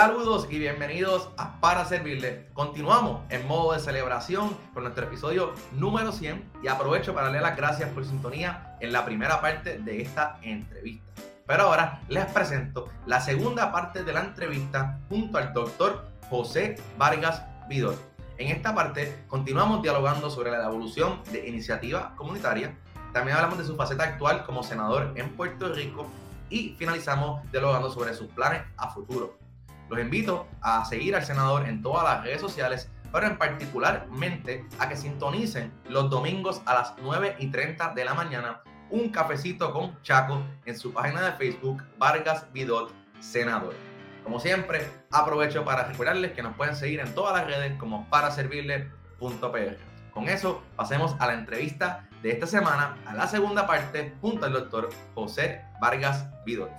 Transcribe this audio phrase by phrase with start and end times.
[0.00, 2.46] Saludos y bienvenidos a Para Servirle.
[2.54, 7.54] Continuamos en modo de celebración con nuestro episodio número 100 y aprovecho para darle las
[7.54, 11.12] gracias por sintonía en la primera parte de esta entrevista.
[11.46, 17.42] Pero ahora les presento la segunda parte de la entrevista junto al doctor José Vargas
[17.68, 17.96] Vidor.
[18.38, 22.74] En esta parte continuamos dialogando sobre la evolución de iniciativa comunitaria.
[23.12, 26.06] También hablamos de su faceta actual como senador en Puerto Rico
[26.48, 29.49] y finalizamos dialogando sobre sus planes a futuro.
[29.90, 34.88] Los invito a seguir al senador en todas las redes sociales, pero en particularmente a
[34.88, 40.00] que sintonicen los domingos a las 9 y 30 de la mañana un cafecito con
[40.02, 43.74] Chaco en su página de Facebook Vargas Vidot Senador.
[44.22, 49.76] Como siempre, aprovecho para recordarles que nos pueden seguir en todas las redes como paraservirle.pr.
[50.12, 54.52] Con eso, pasemos a la entrevista de esta semana, a la segunda parte, junto al
[54.52, 56.70] doctor José Vargas Vidot.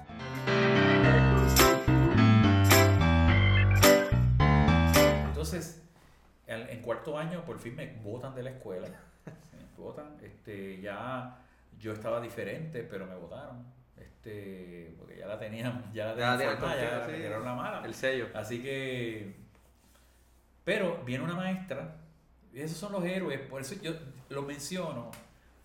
[6.55, 8.88] En cuarto año por fin me votan de la escuela.
[9.53, 11.39] Me votan, este, ya
[11.80, 13.66] yo estaba diferente, pero me votaron.
[13.97, 17.81] Este, porque ya la tenían, ya la tenían, ya, ya la mala.
[17.83, 18.27] El sello.
[18.35, 19.35] Así que,
[20.63, 21.95] pero viene una maestra,
[22.53, 23.94] y esos son los héroes, por eso yo
[24.29, 25.09] lo menciono,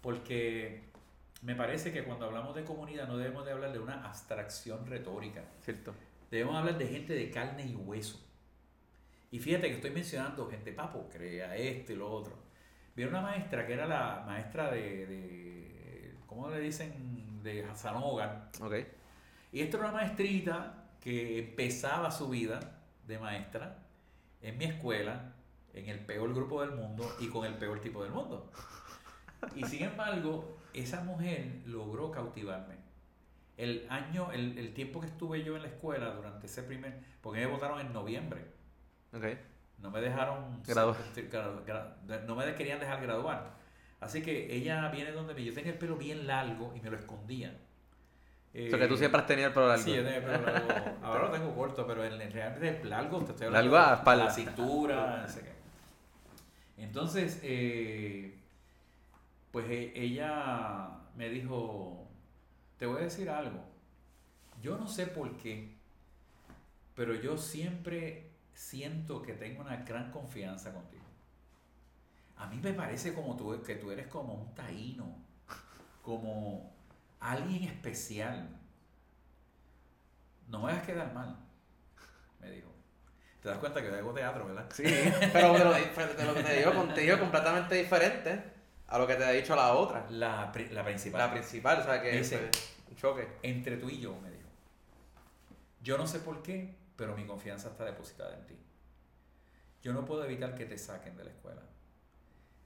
[0.00, 0.84] porque
[1.42, 5.44] me parece que cuando hablamos de comunidad no debemos de hablar de una abstracción retórica.
[5.62, 5.94] Cierto.
[6.30, 8.18] Debemos hablar de gente de carne y hueso.
[9.30, 12.36] Y fíjate que estoy mencionando gente papo, crea esto y lo otro.
[12.94, 17.42] Viene una maestra que era la maestra de, ¿cómo le dicen?
[17.42, 18.50] De salón hogar.
[18.60, 18.86] Okay.
[19.52, 22.60] Y esta era una maestrita que empezaba su vida
[23.06, 23.78] de maestra
[24.40, 25.34] en mi escuela,
[25.74, 28.50] en el peor grupo del mundo y con el peor tipo del mundo.
[29.54, 32.76] Y sin embargo, esa mujer logró cautivarme.
[33.56, 37.40] El año, el, el tiempo que estuve yo en la escuela durante ese primer, porque
[37.40, 38.55] me votaron en noviembre
[39.78, 40.62] no me dejaron
[42.26, 43.56] no me querían dejar graduar.
[44.00, 46.96] Así que ella viene donde me, yo tenía el pelo bien largo y me lo
[46.96, 47.56] escondía.
[48.52, 49.84] Eh, que tú siempre has tenido el pelo largo.
[49.84, 50.68] Sí, yo tenía el pelo largo.
[51.02, 54.30] Ahora lo tengo corto, pero en, realidad es largo, te estoy hablando largo a la
[54.30, 56.82] cintura, no sé qué.
[56.82, 58.38] Entonces, eh,
[59.50, 62.06] pues e, ella me dijo,
[62.78, 63.64] te voy a decir algo.
[64.60, 65.74] Yo no sé por qué,
[66.94, 68.25] pero yo siempre
[68.56, 71.04] siento que tengo una gran confianza contigo.
[72.36, 75.14] A mí me parece como tú, que tú eres como un taíno,
[76.02, 76.74] como
[77.20, 78.48] alguien especial.
[80.48, 81.36] No me vas a quedar mal,
[82.40, 82.72] me dijo.
[83.42, 84.66] Te das cuenta que yo hago teatro, ¿verdad?
[84.72, 84.84] Sí,
[85.32, 88.42] pero de lo, que te digo contigo completamente diferente
[88.88, 90.06] a lo que te ha dicho la otra.
[90.10, 91.20] La, la principal.
[91.20, 93.28] La principal, o sea que es un choque.
[93.42, 94.48] Entre tú y yo, me dijo.
[95.82, 98.56] Yo no sé por qué, pero mi confianza está depositada en ti.
[99.82, 101.62] Yo no puedo evitar que te saquen de la escuela,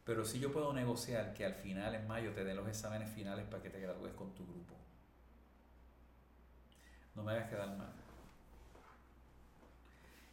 [0.05, 3.47] pero sí yo puedo negociar que al final, en mayo, te den los exámenes finales
[3.47, 4.75] para que te gradúes con tu grupo.
[7.15, 7.93] No me hagas quedar mal.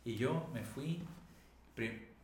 [0.06, 1.06] Y yo me fui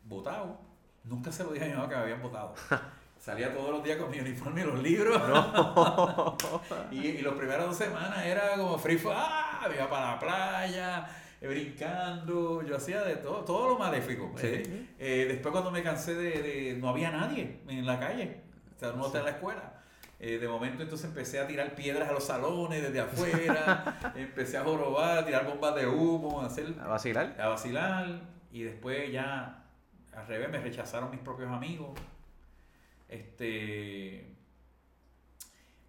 [0.05, 0.57] votado.
[1.03, 2.55] Nunca se lo dije a mi mamá que me habían votado.
[3.19, 5.22] Salía todos los días con mi uniforme y los libros.
[6.91, 9.66] y, y los primeros dos semanas era como free ¡ah!
[9.69, 14.34] Me iba para la playa, brincando, yo hacía de todo, todo lo maléfico.
[14.42, 18.42] Eh, eh, después cuando me cansé de, no había nadie en la calle,
[18.76, 19.74] o sea, no está en la escuela.
[20.20, 24.64] Eh, de momento entonces empecé a tirar piedras a los salones desde afuera, empecé a
[24.64, 26.74] jorobar, a tirar bombas de humo, a hacer...
[26.80, 27.36] A vacilar.
[27.38, 28.22] A vacilar.
[28.50, 29.66] Y después ya,
[30.16, 32.00] al revés, me rechazaron mis propios amigos.
[33.09, 34.34] Este...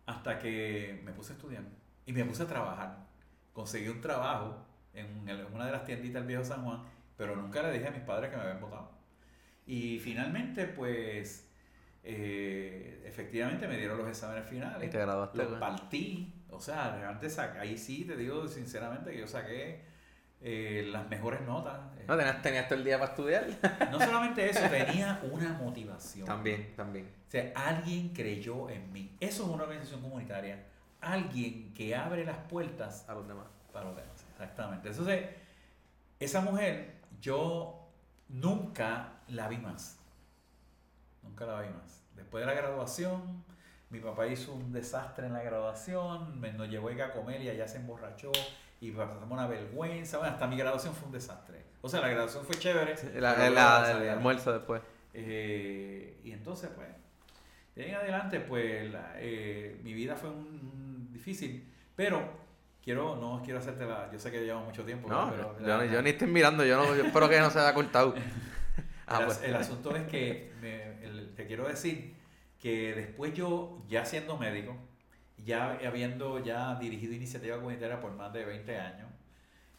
[0.07, 1.63] Hasta que me puse a estudiar
[2.05, 3.07] y me puse a trabajar.
[3.53, 6.83] Conseguí un trabajo en, una de las tienditas del viejo San Juan,
[7.17, 8.91] pero nunca le dije a mis padres que me habían votado.
[9.67, 11.49] Y finalmente, pues,
[12.03, 14.91] eh, efectivamente me dieron los exámenes finales.
[14.91, 15.39] te graduaste.
[15.39, 16.33] Los partí.
[16.51, 19.83] O sea, realmente ahí sí te digo sinceramente que yo saqué
[20.47, 21.81] eh, las mejores notas.
[22.07, 23.47] No, tenías, tenías, todo el día para estudiar.
[23.91, 26.27] No solamente eso, tenía una motivación.
[26.27, 27.07] También, también.
[27.27, 29.17] O sea, alguien creyó en mí.
[29.21, 30.67] Eso es una organización comunitaria.
[31.01, 33.47] Alguien que abre las puertas a los demás.
[33.73, 34.14] Para los demás.
[34.45, 34.89] Exactamente.
[34.89, 35.31] Entonces,
[36.21, 37.89] esa mujer, yo
[38.29, 39.99] nunca la vi más.
[41.23, 42.05] Nunca la vi más.
[42.15, 43.45] Después de la graduación,
[43.91, 47.67] mi papá hizo un desastre en la graduación, me, nos llevó a comer y allá
[47.67, 48.33] se emborrachó
[48.81, 50.19] y pasamos una vergüenza.
[50.19, 51.65] Bueno, hasta mi graduación fue un desastre.
[51.81, 52.95] O sea, la graduación fue chévere.
[53.15, 54.83] el almuerzo después.
[55.13, 56.89] Eh, y entonces, pues,
[57.75, 61.73] de ahí en adelante, pues, eh, mi vida fue un, difícil.
[61.97, 62.44] Pero
[62.85, 66.03] quiero, no quiero hacerte la, yo sé que llevamos mucho tiempo, no, pero yo, yo,
[66.03, 68.15] ni estoy mirando, yo, no, yo espero que no se haya cortado.
[69.07, 69.43] ah, el, pues.
[69.43, 70.53] el, asunto es que
[71.35, 72.15] te quiero decir
[72.61, 74.77] que después yo, ya siendo médico,
[75.39, 79.09] ya habiendo ya dirigido iniciativa comunitaria por más de 20 años,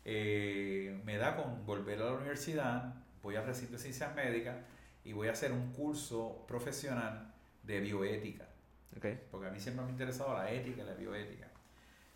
[0.03, 2.93] eh, me da con volver a la universidad,
[3.23, 4.55] voy a recinto de ciencias médicas
[5.03, 8.45] y voy a hacer un curso profesional de bioética.
[9.29, 11.44] Porque a mí siempre me ha interesado la ética y la bioética.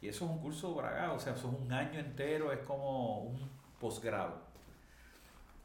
[0.01, 3.19] Y eso es un curso bragado, o sea, eso es un año entero, es como
[3.19, 3.50] un
[3.80, 4.42] posgrado.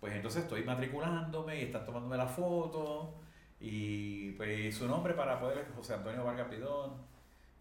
[0.00, 3.14] Pues entonces estoy matriculándome y están tomándome la foto
[3.60, 7.14] y pues su nombre para poder, José Antonio Vargas Pidón.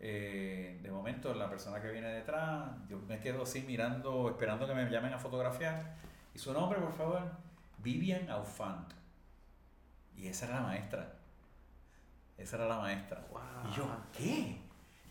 [0.06, 4.74] Eh, de momento la persona que viene detrás, yo me quedo así mirando, esperando que
[4.74, 5.96] me llamen a fotografiar.
[6.36, 7.22] Y su nombre, por favor,
[7.78, 8.92] Vivian Aufant.
[10.18, 11.14] Y esa era la maestra.
[12.38, 13.26] Esa era la maestra.
[13.70, 14.60] Y yo, ¿qué?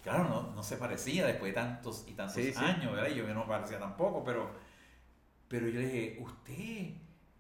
[0.03, 3.09] Claro, no, no se parecía después de tantos y tantos años, ¿verdad?
[3.09, 4.51] Y yo no me parecía tampoco, pero,
[5.49, 6.95] pero yo le dije, usted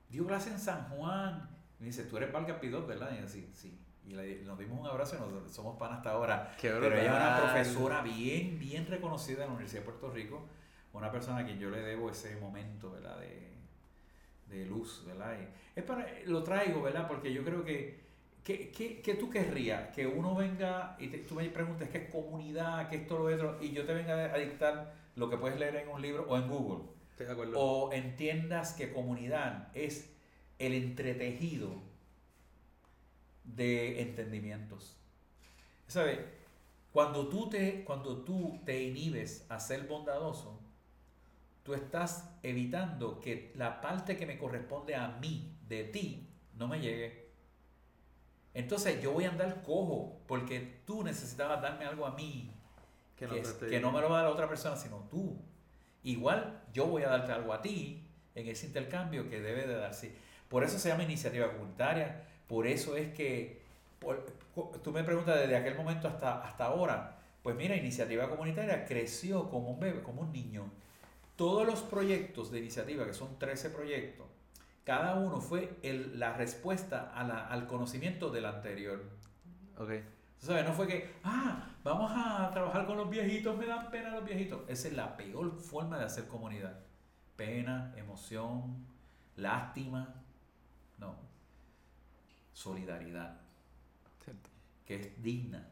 [0.08, 1.50] dio clase en San Juan.
[1.80, 3.10] Y me dice, tú eres Valga Pidot, ¿verdad?
[3.16, 3.78] Y yo, sí, sí.
[4.06, 4.14] Y
[4.44, 6.54] nos dimos un abrazo y nos, somos pan hasta ahora.
[6.60, 10.46] pero ella es una profesora bien, bien reconocida en la Universidad de Puerto Rico.
[10.92, 13.18] Una persona a quien yo le debo ese momento, ¿verdad?
[13.18, 13.52] De,
[14.48, 15.36] de luz, ¿verdad?
[15.74, 17.08] es para, lo traigo, ¿verdad?
[17.08, 18.01] Porque yo creo que
[18.44, 19.94] ¿Qué, qué, qué tú querrías?
[19.94, 23.58] Que uno venga y tú me preguntes qué es comunidad, qué es todo lo otro,
[23.60, 26.48] y yo te venga a dictar lo que puedes leer en un libro o en
[26.48, 26.84] Google.
[27.10, 27.60] Estoy de acuerdo.
[27.60, 30.12] O entiendas que comunidad es
[30.58, 31.82] el entretejido
[33.44, 34.96] de entendimientos.
[35.86, 36.18] ¿Sabes?
[36.92, 40.60] Cuando tú, te, cuando tú te inhibes a ser bondadoso,
[41.62, 46.80] tú estás evitando que la parte que me corresponde a mí, de ti, no me
[46.80, 47.21] llegue.
[48.54, 52.50] Entonces yo voy a andar cojo porque tú necesitabas darme algo a mí
[53.16, 55.36] que no, que, no me lo va a dar la otra persona, sino tú.
[56.02, 58.04] Igual yo voy a darte algo a ti
[58.34, 60.12] en ese intercambio que debe de darse.
[60.48, 63.62] Por eso se llama iniciativa comunitaria, por eso es que,
[64.82, 69.70] tú me preguntas desde aquel momento hasta, hasta ahora, pues mira, iniciativa comunitaria creció como
[69.70, 70.70] un bebé, como un niño.
[71.36, 74.26] Todos los proyectos de iniciativa, que son 13 proyectos,
[74.84, 79.02] cada uno fue el, la respuesta a la, al conocimiento del anterior.
[79.78, 79.90] Ok.
[80.38, 80.64] ¿Sabes?
[80.64, 84.62] No fue que, ah, vamos a trabajar con los viejitos, me dan pena los viejitos.
[84.68, 86.80] Esa es la peor forma de hacer comunidad.
[87.36, 88.84] Pena, emoción,
[89.36, 90.14] lástima.
[90.98, 91.14] No.
[92.52, 93.40] Solidaridad.
[94.24, 94.50] Cierto.
[94.84, 95.68] Que es digna.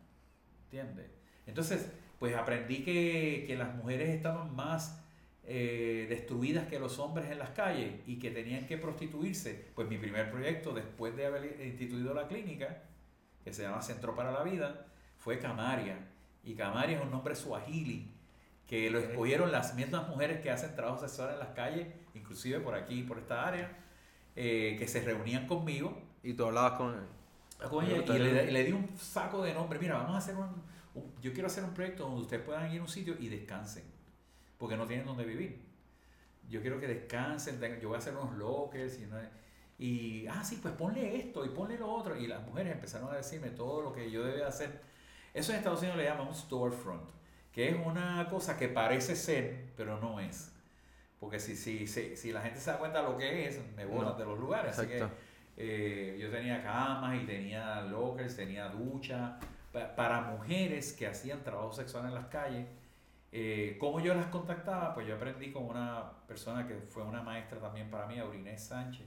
[0.65, 1.11] ¿Entiendes?
[1.47, 1.91] Entonces,
[2.21, 5.00] pues aprendí que, que las mujeres estaban más
[5.45, 9.97] eh, destruidas que los hombres en las calles y que tenían que prostituirse, pues mi
[9.97, 12.83] primer proyecto después de haber instituido la clínica,
[13.43, 14.87] que se llama Centro para la Vida,
[15.19, 15.97] fue Camaria.
[16.45, 18.13] Y Camaria es un nombre suajili,
[18.67, 22.75] que lo escogieron las mismas mujeres que hacen trabajo sexual en las calles, inclusive por
[22.75, 23.77] aquí, por esta área,
[24.37, 26.01] eh, que se reunían conmigo.
[26.23, 26.95] Y tú hablabas con,
[27.69, 29.79] con ella y le, le, di un saco de nombre.
[29.79, 30.63] Mira, vamos a hacer un,
[31.21, 34.00] Yo quiero hacer un proyecto donde ustedes puedan ir a un sitio y descansen
[34.61, 35.59] porque no tienen donde vivir.
[36.49, 39.09] Yo quiero que descansen, yo voy a hacer unos lockers y,
[39.83, 42.15] y, ah, sí, pues ponle esto y ponle lo otro.
[42.15, 44.83] Y las mujeres empezaron a decirme todo lo que yo debía hacer.
[45.33, 47.09] Eso en Estados Unidos le llaman un storefront,
[47.53, 50.53] que es una cosa que parece ser, pero no es.
[51.19, 53.87] Porque si, si, si, si la gente se da cuenta de lo que es, me
[53.87, 54.79] botan de los lugares.
[54.79, 55.07] Así que
[55.57, 59.39] eh, yo tenía camas y tenía lockers, tenía ducha
[59.97, 62.67] para mujeres que hacían trabajo sexual en las calles
[63.33, 64.93] eh, ¿Cómo yo las contactaba?
[64.95, 69.07] Pues yo aprendí con una persona que fue una maestra también para mí, Aurinés Sánchez,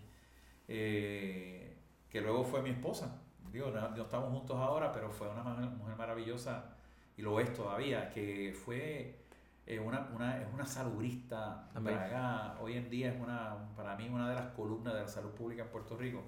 [0.67, 1.77] eh,
[2.09, 3.21] que luego fue mi esposa.
[3.51, 6.75] Digo, no, estamos juntos ahora, pero fue una mujer maravillosa
[7.17, 9.19] y lo es todavía, que fue
[9.65, 11.69] eh, una, una, es una salubrista
[12.59, 15.63] Hoy en día es una, para mí una de las columnas de la salud pública
[15.63, 16.23] en Puerto Rico.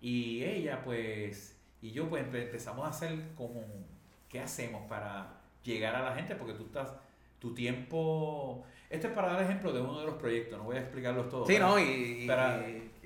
[0.00, 3.62] Y ella, pues, y yo, pues empezamos a hacer como,
[4.28, 6.34] ¿qué hacemos para llegar a la gente?
[6.34, 6.92] Porque tú estás
[7.40, 8.64] tu tiempo.
[8.88, 11.48] Este es para dar ejemplo de uno de los proyectos, no voy a explicarlos todos.
[11.48, 12.28] Sí, no, y,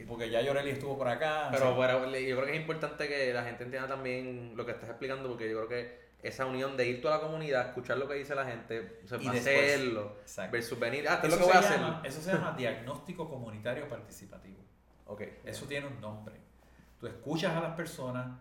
[0.08, 1.48] Porque ya Yoreli estuvo por acá.
[1.50, 5.28] Pero, yo creo que es importante que la gente entienda también lo que estás explicando,
[5.28, 8.14] porque yo creo que esa unión de ir tú a la comunidad, escuchar lo que
[8.14, 10.16] dice la gente, o sea, y hacerlo,
[10.50, 11.80] versus venir, ah, lo que voy a hacer.
[12.02, 14.58] Eso se llama diagnóstico comunitario participativo.
[15.06, 15.38] Okay.
[15.44, 16.36] Eso tiene un nombre.
[16.98, 18.38] Tú escuchas a las personas,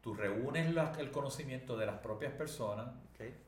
[0.00, 2.88] tú reúnes el conocimiento de las propias personas,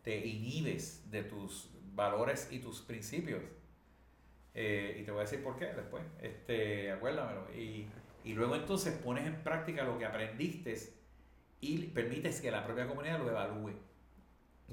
[0.03, 3.43] te inhibes de tus valores y tus principios.
[4.55, 6.03] Eh, y te voy a decir por qué después.
[6.23, 7.53] Este, acuérdamelo.
[7.55, 7.87] Y,
[8.25, 10.75] y luego entonces pones en práctica lo que aprendiste
[11.61, 13.73] y permites que la propia comunidad lo evalúe.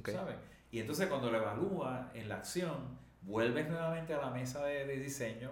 [0.05, 0.37] ¿Sabes?
[0.71, 4.97] Y entonces cuando lo evalúa en la acción, vuelves nuevamente a la mesa de, de
[4.97, 5.51] diseño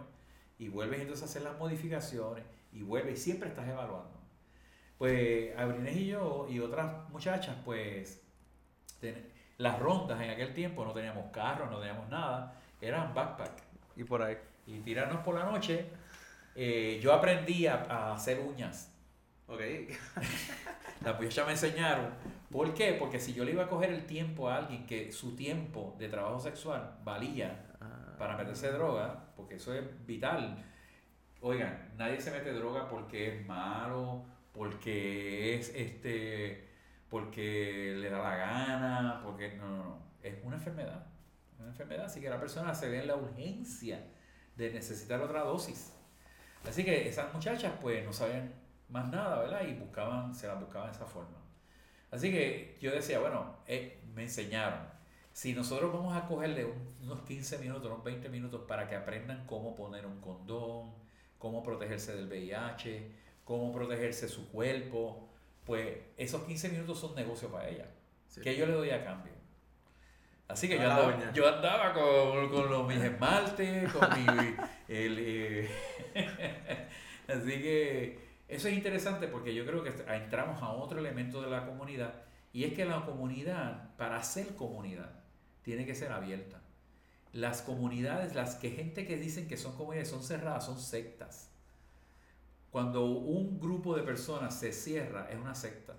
[0.60, 4.22] y vuelves entonces a hacer las modificaciones y vuelves y siempre estás evaluando.
[4.98, 8.22] Pues Abrines y yo y otras muchachas, pues
[9.58, 13.52] las rondas en aquel tiempo no teníamos carro, no teníamos nada, eran backpack.
[13.96, 14.38] Y por ahí.
[14.66, 15.88] Y tirarnos por la noche.
[16.56, 18.92] Eh, yo aprendí a, hacer uñas.
[19.48, 19.62] Ok.
[21.04, 22.10] Las muchachas me enseñaron.
[22.50, 22.94] ¿Por qué?
[22.94, 26.08] Porque si yo le iba a coger el tiempo a alguien que su tiempo de
[26.08, 28.16] trabajo sexual valía ah.
[28.18, 30.64] para meterse droga, porque eso es vital.
[31.42, 36.73] Oigan, nadie se mete droga porque es malo, porque es este
[37.14, 41.06] porque le da la gana, porque no, no, no, es una enfermedad,
[41.60, 44.04] una enfermedad, así que la persona se ve en la urgencia
[44.56, 45.94] de necesitar otra dosis.
[46.68, 48.52] Así que esas muchachas pues no sabían
[48.90, 49.64] más nada, ¿verdad?
[49.64, 51.38] Y buscaban, se las buscaban de esa forma.
[52.10, 54.80] Así que yo decía, bueno, eh, me enseñaron.
[55.34, 56.66] Si nosotros vamos a cogerle
[57.00, 60.96] unos 15 minutos, unos 20 minutos para que aprendan cómo poner un condón,
[61.38, 63.12] cómo protegerse del VIH,
[63.44, 65.30] cómo protegerse su cuerpo,
[65.66, 67.86] pues esos 15 minutos son negocio para ella.
[68.42, 69.34] Que yo le doy a cambio.
[70.48, 74.56] Así que yo andaba, yo andaba con, con los, mis esmaltes, con mi...
[74.96, 75.68] Eh,
[77.28, 81.66] así que eso es interesante porque yo creo que entramos a otro elemento de la
[81.66, 82.14] comunidad
[82.52, 85.24] y es que la comunidad, para ser comunidad,
[85.64, 86.62] tiene que ser abierta.
[87.32, 91.50] Las comunidades, las que gente que dicen que son comunidades, son cerradas, son sectas.
[92.74, 95.94] Cuando un grupo de personas se cierra, es una secta.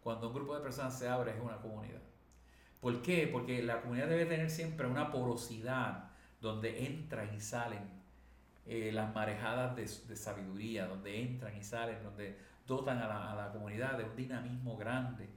[0.00, 1.98] Cuando un grupo de personas se abre, es una comunidad.
[2.80, 3.26] ¿Por qué?
[3.26, 6.10] Porque la comunidad debe tener siempre una porosidad
[6.40, 7.82] donde entran y salen
[8.64, 14.04] eh, las marejadas de, sabiduría, donde entran y salen, donde dotan a la, comunidad de
[14.04, 15.28] un dinamismo grande.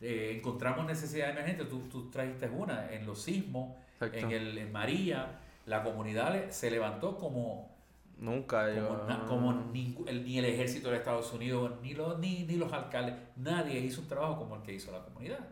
[0.00, 5.38] Eh, encontramos necesidades emergentes, tú, tú trajiste una, en los sismos, en, el, en María,
[5.66, 7.73] la comunidad se levantó como
[8.18, 8.66] Nunca
[9.26, 13.14] como, ni, el, ni el ejército de Estados Unidos, ni los, ni, ni los alcaldes,
[13.36, 15.48] nadie hizo un trabajo como el que hizo la comunidad.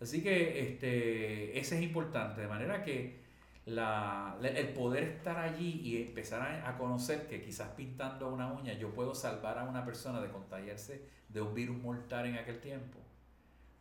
[0.00, 3.20] Así que este, ese es importante, de manera que
[3.66, 8.90] la, el poder estar allí y empezar a, conocer que quizás pintando una uña yo
[8.94, 12.98] puedo salvar a una persona de contagiarse de un virus mortal en aquel tiempo,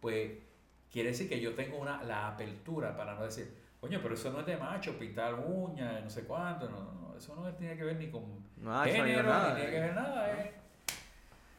[0.01, 0.31] pues
[0.91, 4.41] quiere decir que yo tengo una, la apertura para no decir, coño, pero eso no
[4.41, 7.97] es de macho, pintar uñas, no sé cuánto, no, no, eso no tiene que ver
[7.97, 8.23] ni con
[8.85, 10.31] género, ni tiene que ver nada.
[10.31, 10.53] Eh.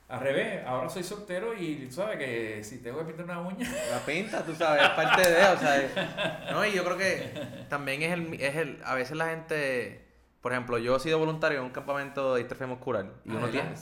[0.09, 3.71] Al revés, ahora soy soltero y tú sabes que si tengo que pintar una uña.
[3.90, 6.49] La pinta, tú sabes, es parte de, o sea.
[6.52, 8.81] No, y yo creo que también es el, es el.
[8.85, 10.07] A veces la gente.
[10.40, 13.75] Por ejemplo, yo he sido voluntario en un campamento de distrofia muscular y uno tiene,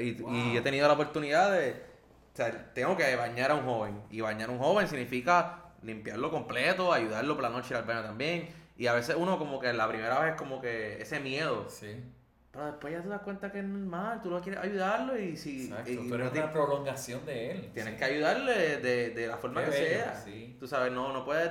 [0.00, 4.20] y, he tenido la oportunidad de, o sea, tengo que bañar a un joven y
[4.20, 8.86] bañar a un joven significa limpiarlo completo, ayudarlo por la noche al baño también y
[8.86, 11.66] a veces uno como que la primera vez como que ese miedo.
[11.68, 12.02] Sí.
[12.50, 15.64] Pero después ya te das cuenta que es normal, tú lo quieres ayudarlo y si...
[15.64, 17.70] Exacto, tú eres una prolongación de él.
[17.74, 20.14] Tienes que ayudarle de, de la forma que sea.
[20.14, 20.56] Sí.
[20.60, 21.50] Tú sabes, no, no puedes...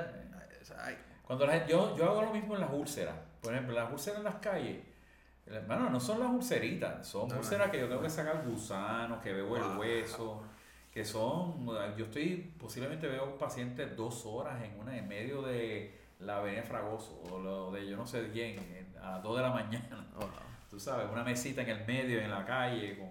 [1.23, 3.15] Cuando la gente, yo, yo hago lo mismo en las úlceras.
[3.41, 4.77] Por ejemplo, las úlceras en las calles.
[5.45, 9.57] Hermano, no son las úlceritas, son úlceras que yo tengo que sacar gusanos, que veo
[9.57, 10.41] el hueso,
[10.89, 11.65] que son,
[11.97, 16.63] yo estoy, posiblemente veo un paciente dos horas en una, en medio de la Avenida
[16.63, 18.57] Fragoso o lo de yo no sé quién,
[19.01, 20.07] a las 2 de la mañana.
[20.15, 20.29] Oh,
[20.69, 23.09] Tú sabes, una mesita en el medio, en la calle, con...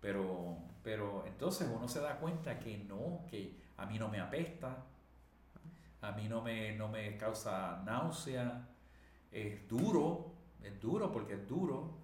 [0.00, 4.84] pero, pero entonces uno se da cuenta que no, que a mí no me apesta,
[6.00, 8.66] a mí no me, no me causa náusea,
[9.30, 10.32] es duro,
[10.62, 11.98] es duro porque es duro,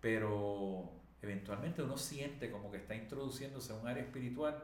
[0.00, 4.62] pero eventualmente uno siente como que está introduciéndose a un área espiritual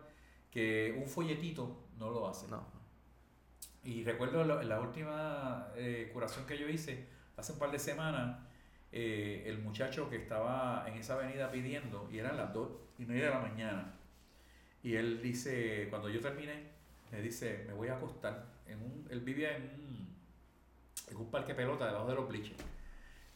[0.51, 2.49] que un folletito no lo hace.
[2.49, 2.78] No.
[3.89, 7.07] Y recuerdo la, última eh, curación que yo hice,
[7.39, 8.39] hace un par de semanas,
[8.93, 12.69] eh, el muchacho que estaba en esa avenida pidiendo, y eran las dos
[12.99, 13.95] y media de la mañana,
[14.83, 16.65] y él dice, cuando yo terminé,
[17.11, 18.45] me dice, me voy a acostar.
[18.67, 20.15] En un, él vivía en un,
[21.11, 22.63] en un parque pelota debajo de los bleachers.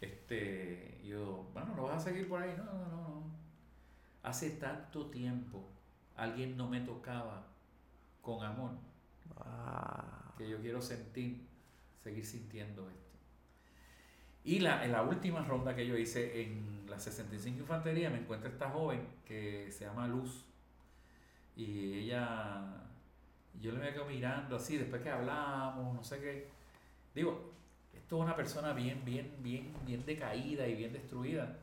[0.02, 2.54] Este, yo, bueno, ¿no vas a seguir por ahí?
[2.58, 3.24] No, no, no, no.
[4.22, 5.66] Hace tanto tiempo
[6.14, 7.46] alguien no me tocaba
[8.20, 8.72] con amor.
[9.38, 11.46] Ah que yo quiero sentir,
[12.02, 13.02] seguir sintiendo esto.
[14.44, 18.50] Y la, en la última ronda que yo hice en la 65 Infantería me encuentra
[18.50, 20.44] esta joven que se llama Luz.
[21.56, 22.64] Y ella,
[23.60, 26.48] yo le me quedo mirando así, después que hablamos, no sé qué.
[27.14, 27.52] Digo,
[27.94, 31.58] esto es una persona bien, bien, bien, bien decaída y bien destruida.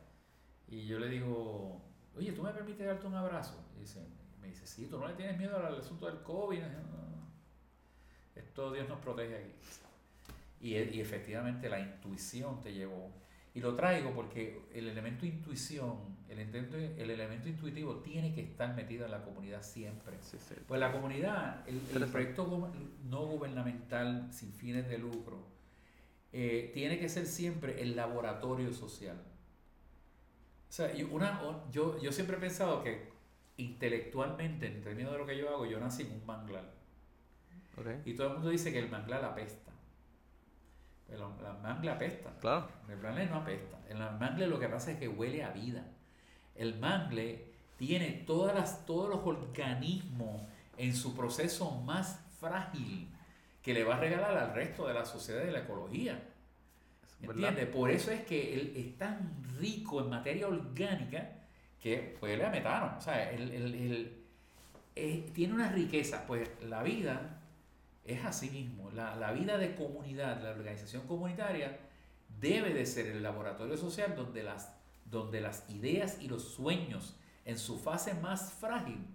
[0.68, 1.80] Y yo le digo,
[2.16, 3.62] oye, ¿tú me permites darte un abrazo?
[3.76, 4.00] Y dice,
[4.40, 6.60] me dice, sí, tú no le tienes miedo al asunto del COVID.
[8.34, 9.52] Esto Dios nos protege aquí.
[10.60, 13.10] Y, y efectivamente la intuición te llevó.
[13.52, 15.96] Y lo traigo porque el elemento intuición,
[16.28, 20.16] el, elemento, el elemento intuitivo tiene que estar metido en la comunidad siempre.
[20.68, 22.70] Pues la comunidad, el, proyecto
[23.08, 25.38] no gubernamental sin fines de lucro,
[26.32, 29.16] eh, tiene que ser siempre el laboratorio social.
[30.68, 33.10] O sea, una, yo, yo siempre he pensado que
[33.56, 36.72] intelectualmente, en términos de lo que yo hago, yo nací en un manglar.
[38.04, 39.72] Y todo el mundo dice que el manglar apesta.
[41.08, 42.30] Pero la mangle apesta.
[42.40, 42.68] Claro.
[42.88, 43.78] El mangle no apesta.
[43.88, 45.84] En la mangle lo que pasa es que huele a vida.
[46.54, 47.46] El mangle
[47.76, 50.42] tiene todas las, todos los organismos
[50.76, 53.08] en su proceso más frágil
[53.62, 56.22] que le va a regalar al resto de la sociedad y de la ecología.
[57.22, 57.66] ¿Entiendes?
[57.66, 61.30] Por eso es que él es tan rico en materia orgánica
[61.82, 62.96] que huele a metano.
[62.98, 64.16] O sea, él,
[65.34, 66.24] tiene una riqueza.
[66.26, 67.39] Pues la vida
[68.12, 68.90] es así mismo.
[68.90, 71.78] La, vida de comunidad, la organización comunitaria,
[72.40, 74.74] debe de ser el laboratorio social donde las,
[75.04, 79.06] donde las ideas y los sueños en su fase más frágil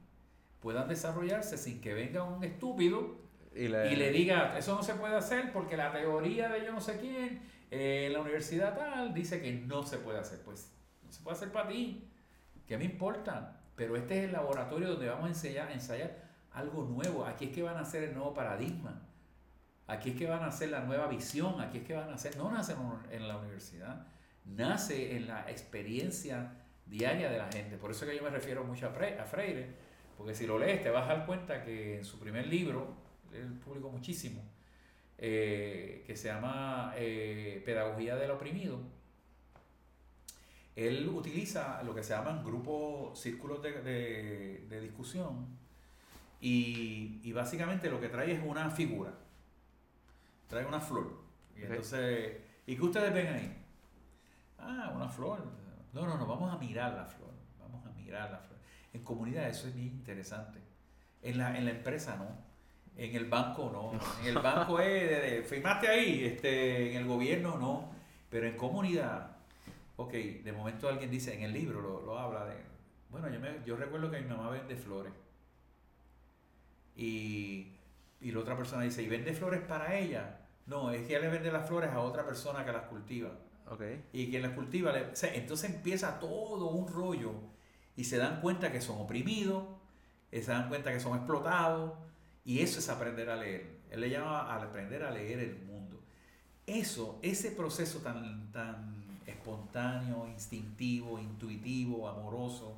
[0.60, 3.24] puedan desarrollarse sin que venga un estúpido
[3.54, 7.00] y le, diga, eso no se puede hacer porque la teoría de yo no sé
[7.00, 10.40] quién eh, la universidad tal dice que no se puede hacer.
[10.44, 10.72] Pues
[11.04, 12.08] no se puede hacer para ti.
[12.68, 13.62] ¿Qué me importa?
[13.76, 16.25] Pero este es el laboratorio donde vamos a ensayar, ensayar
[16.56, 17.26] algo nuevo.
[17.26, 19.02] Aquí es que van a ser el nuevo paradigma.
[19.88, 21.62] Aquí es que van a ser la nueva visión.
[21.62, 22.76] Aquí es que van a ser, no nace
[23.12, 24.08] en la universidad,
[24.46, 26.54] nace en la experiencia
[26.86, 27.78] diaria de la gente.
[27.78, 29.68] Por eso que yo me refiero mucho a, Freire,
[30.18, 32.96] porque si lo lees te vas a dar cuenta que en su primer libro,
[33.34, 34.42] él publicó muchísimo,
[35.18, 38.80] eh, que se llama eh, Pedagogía del Oprimido,
[40.76, 45.48] él utiliza lo que se llaman grupos, círculos de, de discusión,
[46.48, 49.12] y, básicamente lo que trae es una figura.
[50.48, 51.24] Trae una flor.
[51.58, 52.38] Y entonces,
[52.68, 53.66] ¿y qué ustedes ven ahí?
[54.60, 55.44] Ah, una flor.
[55.92, 57.32] No, no, no, vamos a mirar la flor.
[57.60, 58.60] Vamos a mirar la flor.
[58.94, 60.60] En comunidad eso es bien interesante.
[61.24, 62.28] En la, en la empresa no.
[62.96, 64.00] En el banco no.
[64.22, 67.90] En el banco es, firmaste ahí, este, en el gobierno no.
[68.30, 69.36] Pero en comunidad,
[69.96, 72.56] ok, de momento alguien dice, en el libro lo, lo habla de,
[73.10, 75.12] bueno, yo, me, yo recuerdo que mi mamá vende flores.
[76.96, 77.72] Y,
[78.22, 80.40] la otra persona dice, ¿y vende flores para ella?
[80.66, 83.32] No, es que ella le vende las flores a otra persona que las cultiva.
[83.68, 84.04] Okay.
[84.14, 87.34] Y quien las cultiva, le, entonces empieza todo un rollo
[87.96, 89.64] y se dan cuenta que son oprimidos,
[90.32, 91.94] se dan cuenta que son explotados,
[92.44, 93.80] y eso es aprender a leer.
[93.90, 96.00] Él le llama a aprender a leer el mundo.
[96.68, 102.78] Eso, ese proceso tan, tan espontáneo, instintivo, intuitivo, amoroso,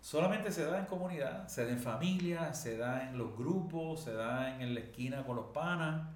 [0.00, 4.12] solamente se da en comunidad, se da en familia, se da en los grupos, se
[4.12, 6.08] da en la esquina con los panas.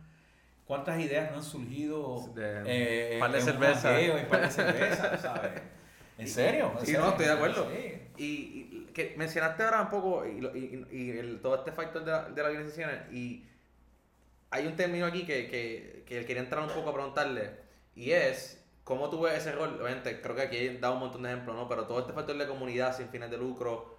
[0.66, 4.00] ¿Cuántas ideas no han surgido de, eh, par de cerveza?
[4.00, 5.62] y par de cerveza, ¿sabes?
[6.18, 6.72] ¿En serio?
[6.82, 7.68] sí, no, estoy de acuerdo.
[8.16, 12.50] Y, que mencionaste ahora un poco y, y, todo este factor de, la, de las
[12.52, 13.44] organizaciones y
[14.50, 17.50] hay un término aquí que, que, que quería entrar un poco a preguntarle
[17.96, 19.80] y es ¿Cómo tú ves ese rol?
[19.80, 21.68] Obviamente, creo que aquí he dado un montón de ejemplos, ¿no?
[21.68, 23.96] Pero todo este factor de comunidad sin fines de lucro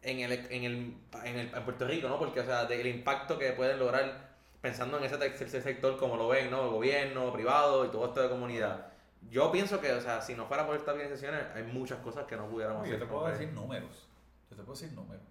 [0.00, 2.18] en el, en el, en, el, en Puerto Rico, ¿no?
[2.18, 6.50] Porque, o sea, del impacto que pueden lograr pensando en ese sector como lo ven,
[6.50, 6.64] ¿no?
[6.64, 8.92] El gobierno, privado y todo esto de comunidad.
[9.30, 12.36] Yo pienso que, o sea, si no fuera por estas organizaciones, hay muchas cosas que
[12.36, 12.98] no pudiéramos hacer.
[12.98, 14.08] Yo te puedo decir números.
[14.50, 15.22] Yo te puedo decir números.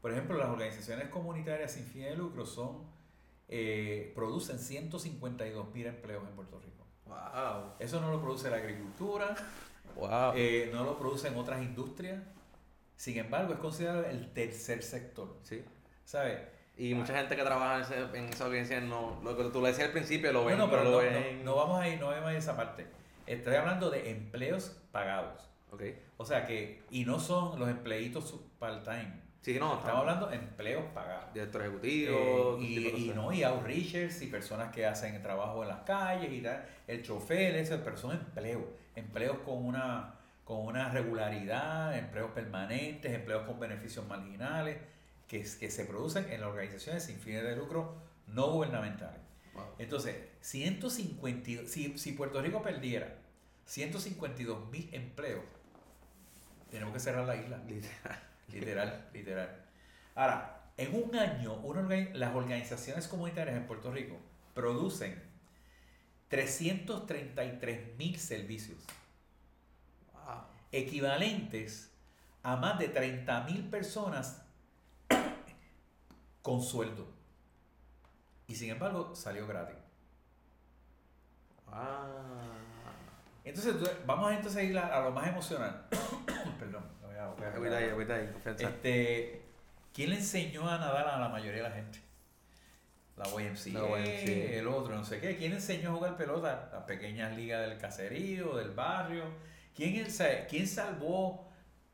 [0.00, 2.84] Por ejemplo, las organizaciones comunitarias sin fines de lucro son,
[3.48, 6.71] eh, producen 152 mil empleos en Puerto Rico.
[7.78, 9.34] Eso no lo produce la agricultura,
[10.34, 12.20] eh, no lo producen otras industrias.
[12.96, 15.36] Sin embargo, es considerado el tercer sector.
[15.42, 15.64] Sí.
[16.04, 16.38] ¿Sabes?
[16.76, 19.92] Y mucha gente que trabaja en, esa organización, no, lo que tú le decías al
[19.92, 20.58] principio, lo ven.
[20.58, 22.86] No, pero no, vamos a ir, no vemos esa parte.
[23.26, 25.48] Estoy hablando de empleos pagados.
[25.70, 25.98] Okay.
[26.18, 29.21] O sea que, y no son los empleitos part-time.
[29.42, 31.34] Sí, no, estamos hablando de empleos pagados.
[31.34, 32.58] Director ejecutivo.
[32.60, 36.40] Eh, y, y, no, y outreachers y personas que hacen trabajo en las calles y
[36.40, 36.64] tal.
[36.86, 38.62] El chofer, eso, pero son empleos.
[38.94, 44.78] Empleos con una, con una regularidad, empleos permanentes, empleos con beneficios marginales,
[45.26, 47.96] que, que se producen en las organizaciones sin fines de lucro
[48.28, 49.20] no gubernamentales.
[49.78, 53.18] Entonces, 152, si, si Puerto Rico perdiera
[53.66, 55.44] 152 mil empleos,
[56.70, 57.58] tenemos que cerrar la isla.
[57.68, 59.64] Literal, literal.
[60.14, 61.60] Ahora, en un año,
[62.14, 64.16] las organizaciones comunitarias en Puerto Rico
[64.54, 65.22] producen
[66.28, 68.78] 333 mil servicios.
[70.70, 71.90] Equivalentes
[72.42, 74.42] a más de 30 mil personas
[76.42, 77.06] con sueldo.
[78.46, 79.76] Y sin embargo, salió gratis.
[81.68, 82.62] Ah.
[83.44, 83.74] Entonces,
[84.06, 85.86] vamos entonces a ir a, lo más emocional.
[86.58, 86.84] Perdón,
[87.28, 89.42] voy a, voy a, este,
[89.92, 92.00] ¿Quién le enseñó a nadar a la mayoría de la gente?
[93.16, 93.98] La YMCA,
[94.58, 95.36] el otro, no sé qué.
[95.36, 96.70] ¿Quién enseñó a jugar pelota?
[96.72, 99.24] Las pequeñas ligas del caserío, del barrio.
[99.74, 100.06] ¿Quién,
[100.48, 101.48] quién salvó?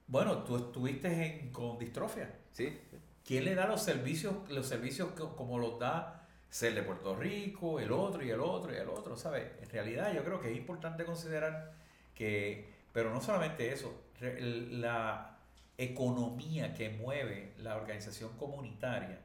[0.07, 2.33] Bueno, tú estuviste en, con distrofia.
[2.53, 2.79] Sí.
[3.25, 7.93] ¿Quién le da los servicios, los servicios como los da ser de Puerto Rico, el
[7.93, 9.45] otro y el otro y el otro, ¿sabes?
[9.61, 11.75] En realidad yo creo que es importante considerar
[12.15, 15.39] que, pero no solamente eso, la
[15.77, 19.21] economía que mueve la organización comunitaria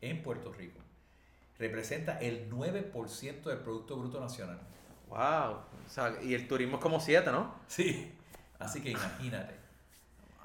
[0.00, 0.80] en Puerto Rico
[1.58, 4.60] representa el 9% del Producto Bruto Nacional.
[5.08, 5.60] ¡Wow!
[5.86, 7.54] O sea, y el turismo es como 7, ¿no?
[7.66, 8.12] Sí,
[8.58, 9.54] así que imagínate.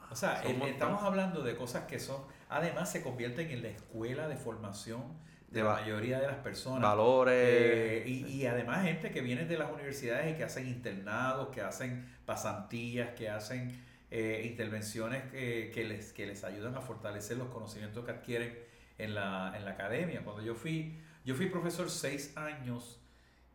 [0.10, 4.36] O sea, estamos hablando de cosas que son, además se convierten en la escuela de
[4.36, 5.04] formación
[5.52, 6.82] de la mayoría de las personas.
[6.82, 7.34] Valores.
[7.36, 12.08] Eh, y, además gente que viene de las universidades y que hacen internados, que hacen
[12.26, 13.72] pasantías, que hacen
[14.10, 18.58] eh, intervenciones que, les, que les ayudan a fortalecer los conocimientos que adquieren
[18.98, 20.22] en la, en la academia.
[20.24, 23.02] Cuando yo fui, yo fui profesor seis años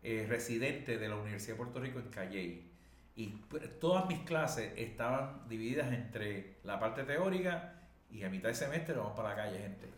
[0.02, 2.70] eh, residente de la Universidad de Puerto Rico en Calley.
[3.16, 3.26] Y
[3.80, 9.16] todas mis clases estaban divididas entre la parte teórica y a mitad de semestre vamos
[9.16, 9.88] para la calle, gente.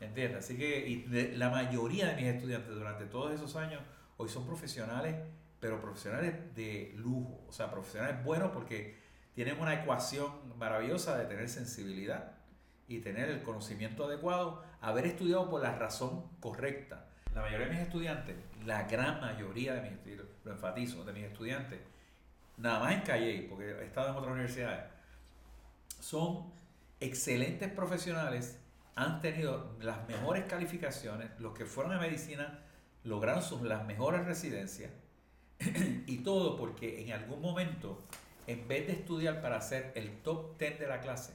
[0.00, 0.44] ¿Entiendes?
[0.44, 1.06] Así que y
[1.36, 3.82] la mayoría de mis estudiantes durante todos esos años
[4.16, 5.16] hoy son profesionales,
[5.60, 8.96] pero profesionales de lujo, o sea, profesionales buenos porque
[9.34, 12.32] tienen una ecuación maravillosa de tener sensibilidad
[12.86, 17.06] y tener el conocimiento adecuado, haber estudiado por la razón correcta.
[17.34, 21.24] La mayoría de mis estudiantes, la gran mayoría de mis estudiantes, lo enfatizo, de mis
[21.24, 21.80] estudiantes,
[22.56, 24.84] nada más en Calle, porque he estado en otras universidades,
[26.00, 26.52] son
[27.00, 28.58] excelentes profesionales
[28.98, 32.58] han tenido las mejores calificaciones, los que fueron a medicina
[33.04, 34.90] lograron sus, las mejores residencias
[36.06, 38.02] y todo porque en algún momento,
[38.48, 41.32] en vez de estudiar para ser el top 10 de la clase,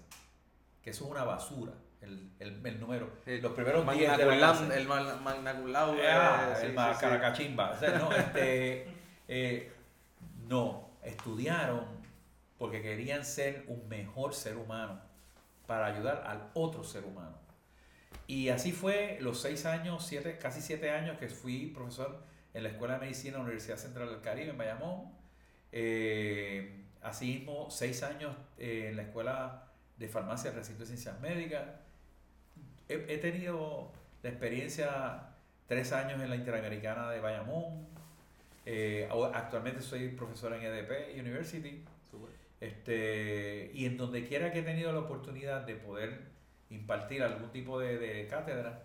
[0.83, 1.71] que eso es una basura,
[2.01, 5.55] el, el, número, los primeros 10 de la clase, el magna
[6.05, 8.87] ah, el caracachimba, no, este,
[9.29, 9.71] eh,
[10.49, 11.85] no, estudiaron
[12.57, 14.99] porque querían ser un mejor ser humano
[15.65, 17.42] para ayudar al otro ser humano.
[18.33, 22.23] Y así fue los seis años, siete, casi siete años que fui profesor
[22.55, 25.11] en la Escuela de Medicina de la Universidad Central del Caribe en Bayamón.
[25.71, 29.67] Eh, asimismo, seis años eh, en la Escuela
[29.99, 31.63] de Farmacia del Recinto de Ciencias Médicas.
[32.89, 33.91] He, tenido
[34.23, 35.29] la experiencia
[35.67, 37.85] tres años en la Interamericana de Bayamón.
[38.65, 41.85] Eh, actualmente soy profesor en EDP University.
[42.59, 46.32] Este, y en donde quiera que he tenido la oportunidad de poder
[46.73, 48.83] impartir algún tipo de, cátedra,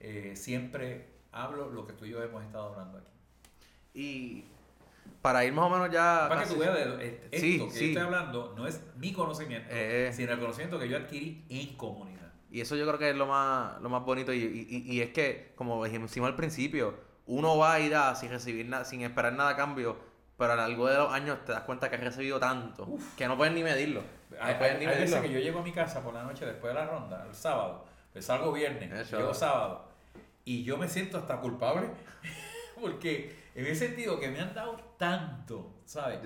[0.00, 3.10] eh, siempre hablo lo que tú y yo hemos estado hablando aquí.
[3.94, 4.44] Y
[5.20, 6.26] para ir más o menos ya...
[6.28, 6.76] Para que tú veas,
[7.30, 10.12] esto que estoy hablando no es mi conocimiento, eh, eh.
[10.12, 12.32] sino el conocimiento que yo adquirí en comunidad.
[12.50, 14.32] Y eso yo creo que es lo más, lo más bonito.
[14.32, 16.94] Y, y, es que, como dijimos al principio,
[17.26, 19.96] uno va a ir a sin recibir nada, sin esperar nada a cambio,
[20.36, 23.26] pero a lo largo de los años te das cuenta que has recibido tanto que
[23.26, 24.02] no puedes ni medirlo.
[24.40, 24.54] Hay,
[24.86, 27.34] veces que yo llego a mi casa por la noche después de la ronda, el
[27.34, 29.88] sábado, pues salgo viernes, llego sábado,
[30.44, 31.88] y yo me siento hasta culpable
[32.80, 36.22] porque en ese sentido que me han dado tanto, ¿sabes?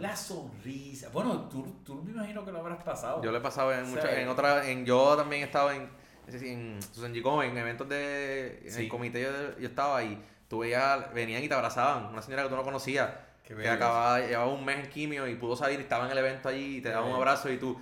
[0.00, 1.08] La sonrisa.
[1.12, 3.22] Bueno, tú, tú me imagino que lo habrás pasado.
[3.22, 5.88] Yo lo he pasado en muchas, en otras, en, yo también he estado en,
[6.28, 11.48] en, en eventos de, en el comité yo, yo estaba y tú veías, venían y
[11.48, 13.10] te abrazaban, una señora que tú no conocías
[13.56, 16.76] que acababa, llevaba un mes en quimio y pudo salir, estaba en el evento allí
[16.76, 17.80] y te daba un abrazo y tú,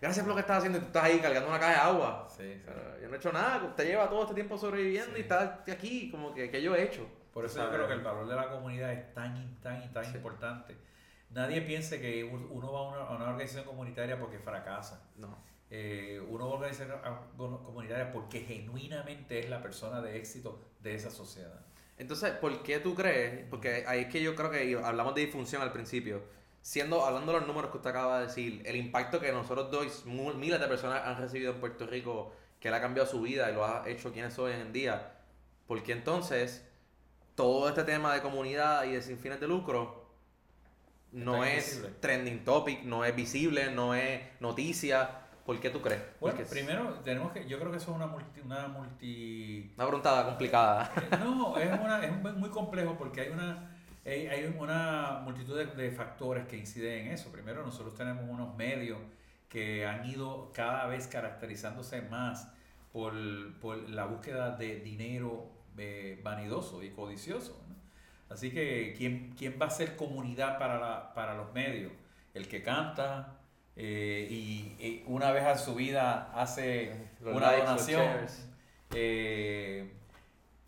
[0.00, 2.28] gracias por lo que estás haciendo y tú estás ahí cargando una caja de agua.
[2.34, 2.62] Sí,
[3.00, 6.34] yo no he hecho nada, usted lleva todo este tiempo sobreviviendo y está aquí, como
[6.34, 7.06] que, que yo he hecho.
[7.32, 10.76] Por eso yo creo que el valor de la comunidad es tan, tan, tan importante.
[11.30, 15.08] Nadie piense que uno va a una, a una organización comunitaria porque fracasa.
[15.16, 15.38] No.
[15.70, 20.94] Eh, uno va a una organización comunitaria porque genuinamente es la persona de éxito de
[20.94, 21.60] esa sociedad.
[21.98, 23.44] Entonces, ¿por qué tú crees?
[23.50, 26.22] Porque ahí es que yo creo que hablamos de disfunción al principio.
[26.62, 30.06] Siendo, hablando de los números que usted acaba de decir, el impacto que nosotros dos,
[30.06, 33.54] miles de personas han recibido en Puerto Rico, que le ha cambiado su vida y
[33.54, 35.14] lo ha hecho quienes hoy en día,
[35.66, 36.64] ¿por qué entonces
[37.34, 40.08] todo este tema de comunidad y de sin fines de lucro
[41.12, 45.27] no es trending topic, no es visible, no es noticia?
[45.48, 46.02] ¿Por qué tú crees?
[46.20, 49.72] Bueno, primero tenemos que, yo creo que eso es una multi, una multi...
[49.78, 50.92] Una complicada.
[50.94, 53.70] Eh, no, es, una, es muy complejo porque hay una,
[54.04, 57.32] hay, una multitud de, factores que inciden en eso.
[57.32, 58.98] Primero, nosotros tenemos unos medios
[59.48, 62.52] que han ido cada vez caracterizándose más
[62.92, 63.14] por,
[63.58, 67.58] por la búsqueda de dinero eh, vanidoso y codicioso.
[68.28, 71.92] Así que, ¿quién, quién va a ser comunidad para, la, para los medios?
[72.34, 73.37] El que canta
[73.80, 78.26] eh, y, una vez en su vida hace una donación.
[78.92, 79.88] Eh,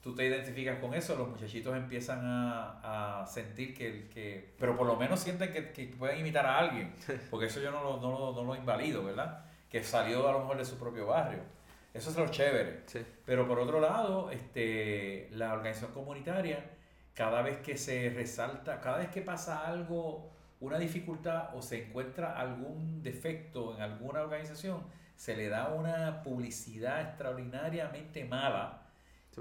[0.01, 4.95] tú te identificas con eso, los muchachitos empiezan a, sentir que, que, pero por lo
[4.97, 6.95] menos sienten que, que, pueden imitar a alguien,
[7.31, 9.45] porque eso yo no lo, no, lo, no lo invalido, ¿verdad?
[9.69, 11.41] Que salió a lo mejor de su propio barrio.
[11.93, 12.85] Eso es lo chévere.
[13.27, 16.65] Pero por otro lado, este, la organización comunitaria,
[17.15, 20.30] cada vez que se resalta, cada vez que pasa algo,
[20.61, 24.85] una dificultad o se encuentra algún defecto en alguna organización,
[25.17, 28.83] se le da una publicidad extraordinariamente mala.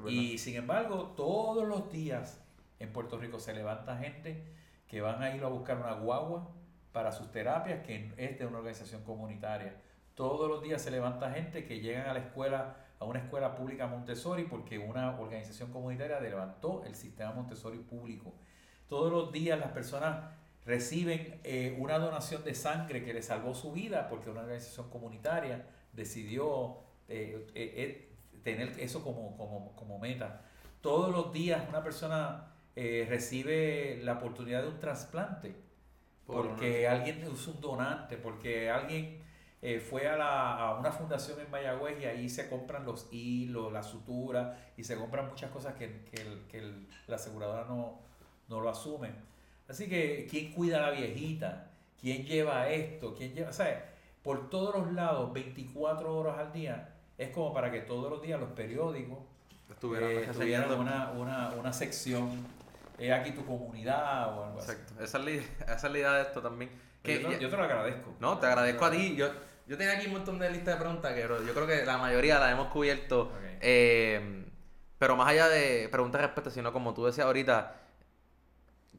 [0.08, 2.41] y sin embargo, todos los días
[2.79, 4.43] en Puerto Rico se levanta gente
[4.88, 6.49] que van a ir a buscar una guagua
[6.91, 9.75] para sus terapias, que es de una organización comunitaria
[10.19, 13.88] todos los días se levanta gente que llegan a la escuela, a una escuela pública
[13.88, 18.34] Montessori, porque una organización comunitaria levantó el sistema Montessori público.
[18.89, 20.25] Todos los días las personas
[20.65, 25.65] reciben eh, una donación de sangre que les salvó su vida, porque una organización comunitaria
[25.93, 28.12] decidió eh, eh,
[28.43, 30.41] tener eso como, como, como, meta.
[30.82, 32.45] Todos los días una persona
[32.76, 35.54] recibe la oportunidad de un trasplante,
[36.26, 39.22] porque alguien es un donante, porque alguien
[39.89, 43.84] fue a, la, a, una fundación en Mayagüez y ahí se compran los hilos, la
[43.84, 46.62] sutura y se compran muchas cosas que, que, el, que
[47.08, 48.00] la aseguradora no,
[48.48, 49.10] no, lo asume.
[49.69, 51.67] Así que, ¿quién cuida a la viejita?
[52.01, 53.13] ¿Quién lleva esto?
[53.15, 53.51] ¿Quién lleva?
[53.51, 58.10] O sea, por todos los lados, 24 horas al día, es como para que todos
[58.10, 59.19] los días los periódicos
[59.69, 62.45] eh, tuvieran una, una, una sección,
[62.97, 65.03] es aquí tu comunidad o algo Exacto.
[65.03, 66.71] Esa, es la, esa es la idea de esto también.
[67.03, 68.15] Que, yo, te, yo, te, lo agradezco.
[68.19, 69.15] No, te agradezco a ti.
[69.15, 69.29] Yo,
[69.67, 72.39] yo tenía aquí un montón de listas de preguntas que yo creo que la mayoría
[72.39, 73.32] las hemos cubierto.
[73.62, 74.45] Eh,
[74.97, 77.79] pero más allá de preguntas respecto, sino como tú decías ahorita,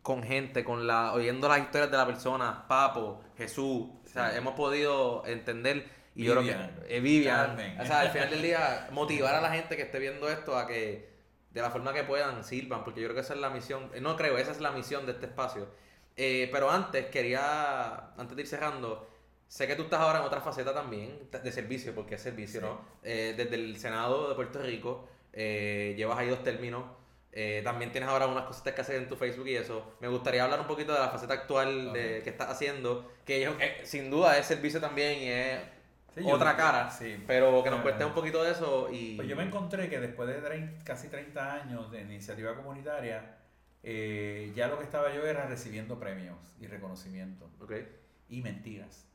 [0.03, 4.55] con gente, con la, oyendo las historias de la persona, Papo, Jesús, o sea, hemos
[4.55, 9.35] podido entender y yo creo que eh, Vivian, o sea, al final del día motivar
[9.35, 11.11] a la gente que esté viendo esto a que
[11.51, 14.17] de la forma que puedan sirvan, porque yo creo que esa es la misión, no
[14.17, 15.69] creo, esa es la misión de este espacio.
[16.17, 19.09] Eh, pero antes quería, antes de ir cerrando,
[19.51, 22.81] Sé que tú estás ahora en otra faceta también de servicio, porque es servicio, ¿no?
[23.03, 26.85] Eh, desde el Senado de Puerto Rico, eh, llevas ahí dos términos.
[27.33, 29.97] Eh, también tienes ahora unas cositas que hacer en tu Facebook y eso.
[30.01, 34.11] Me gustaría hablar un poquito de la faceta actual de, que estás haciendo, que sin
[34.11, 38.43] duda es servicio también y es otra cara, sí, pero que nos cueste un poquito
[38.43, 38.89] de eso.
[38.93, 39.17] Y...
[39.17, 43.37] Pues yo me encontré que después de casi 30 años de iniciativa comunitaria,
[43.83, 47.49] ya lo que estaba yo era recibiendo premios y reconocimiento.
[47.61, 47.87] Okay.
[48.29, 49.11] Y mentiras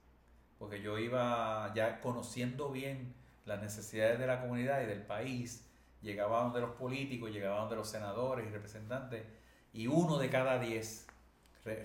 [0.58, 3.14] porque yo iba ya conociendo bien
[3.46, 5.68] las necesidades de la comunidad y del país,
[6.02, 9.24] llegaba donde los políticos, llegaba donde los senadores y representantes,
[9.74, 11.08] y uno de cada diez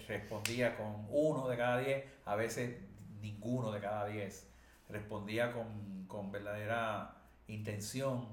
[0.07, 2.77] respondía con uno de cada diez, a veces
[3.21, 4.49] ninguno de cada diez,
[4.89, 8.29] respondía con, verdadera intención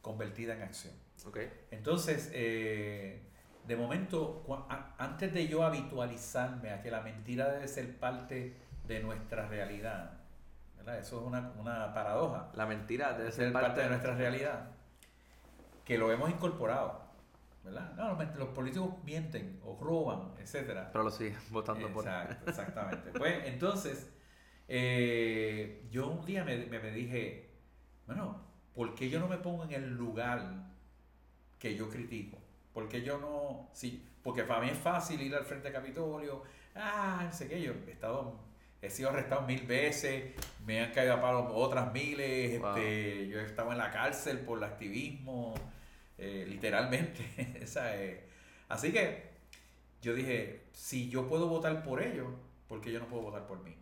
[0.00, 0.92] convertida en acción.
[1.24, 1.50] Okay.
[1.70, 3.22] Entonces, eh,
[3.66, 4.44] de momento,
[4.98, 8.56] antes de yo habitualizarme a que la mentira debe ser parte
[8.86, 10.18] de nuestra realidad.
[10.76, 10.98] ¿verdad?
[10.98, 12.50] Eso es una, una paradoja.
[12.54, 14.70] La mentira debe ser parte, de nuestra realidad.
[15.84, 17.02] Que lo hemos incorporado.
[17.64, 17.92] ¿verdad?
[17.96, 20.90] No, los, políticos mienten o roban, etcétera.
[20.92, 23.10] Pero lo siguen votando por Exacto, exactamente.
[23.18, 24.10] pues entonces,
[24.68, 27.50] eh, yo un día me, me, dije,
[28.06, 28.42] bueno,
[28.74, 30.70] ¿por qué yo no me pongo en el lugar
[31.58, 32.38] que yo critico?
[32.72, 33.68] ¿Por qué yo no.?
[33.72, 36.42] Sí, porque para mí es fácil ir al frente de Capitolio.
[36.74, 38.51] Ah, no sé qué, yo he estado
[38.82, 40.34] he sido arrestado mil veces,
[40.66, 44.58] me han caído a palo otras miles, este, yo he estado en la cárcel por
[44.58, 45.54] el activismo,
[46.18, 47.24] eh, literalmente.
[48.68, 49.30] Así que
[50.02, 52.26] yo dije, si yo puedo votar por ellos,
[52.66, 53.76] ¿por qué yo no puedo votar por mí?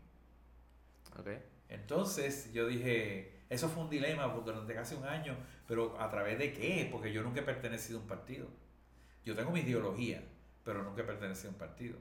[1.19, 1.43] Okay.
[1.71, 5.35] Entonces yo dije, eso fue un dilema durante casi un año,
[5.67, 6.87] pero ¿a través de qué?
[6.93, 8.49] Porque yo nunca he pertenecido a un partido.
[9.25, 10.23] Yo tengo mi ideología,
[10.63, 11.97] pero nunca he pertenecido a un partido.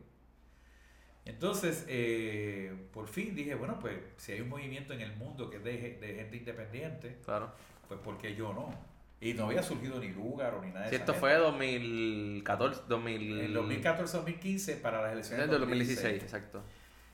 [1.26, 5.58] Entonces, eh, por fin dije, bueno, pues si hay un movimiento en el mundo que
[5.58, 7.52] es de, gente independiente, claro.
[7.88, 8.74] pues ¿por qué yo no?
[9.22, 10.96] Y no había surgido ni lugar o ni nada de eso.
[10.96, 13.40] Si esto fue 2014, 2000...
[13.42, 16.24] En 2014-2015 para las elecciones de 2016.
[16.24, 16.64] exacto.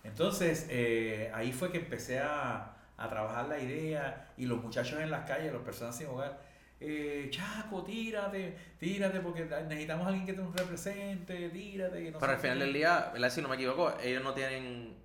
[0.03, 5.09] Entonces, eh, ahí fue que empecé a, a trabajar la idea y los muchachos en
[5.09, 6.39] las calles, las personas sin hogar,
[6.79, 12.13] eh, Chaco, tírate, tírate, porque necesitamos a alguien que te nos represente, tírate.
[12.19, 14.95] Pero al final del día, si no me equivoco, ellos no tienen,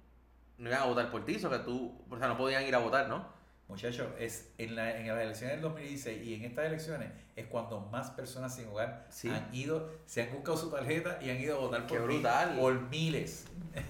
[0.59, 2.79] no iban a votar por ti, o que tú, o sea, no podían ir a
[2.79, 3.40] votar, ¿no?
[3.71, 7.81] Muchachos, es en, la, en las elecciones del 2016 y en estas elecciones es cuando
[7.81, 11.61] más personas sin hogar han ido, se han buscado su tarjeta y han ido a
[11.61, 12.57] votar por, brutal.
[12.59, 13.47] por miles.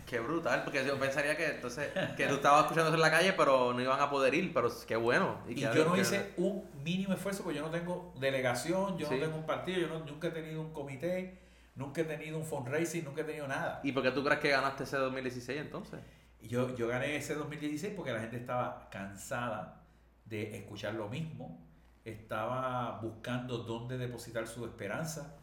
[0.07, 3.73] Qué brutal, porque yo pensaría que entonces que tú estabas escuchando en la calle, pero
[3.73, 5.39] no iban a poder ir, pero qué bueno.
[5.49, 9.37] Y, yo no hice un mínimo esfuerzo, porque yo no tengo delegación, yo no tengo
[9.37, 11.39] un partido, yo nunca he tenido un comité,
[11.75, 13.81] nunca he tenido un fundraising, nunca he tenido nada.
[13.83, 16.01] ¿Y por qué tú crees que ganaste ese 2016 entonces?
[16.43, 19.83] Yo, yo gané ese 2016 porque la gente estaba cansada
[20.25, 21.59] de escuchar lo mismo,
[22.05, 25.37] estaba buscando dónde depositar su esperanza.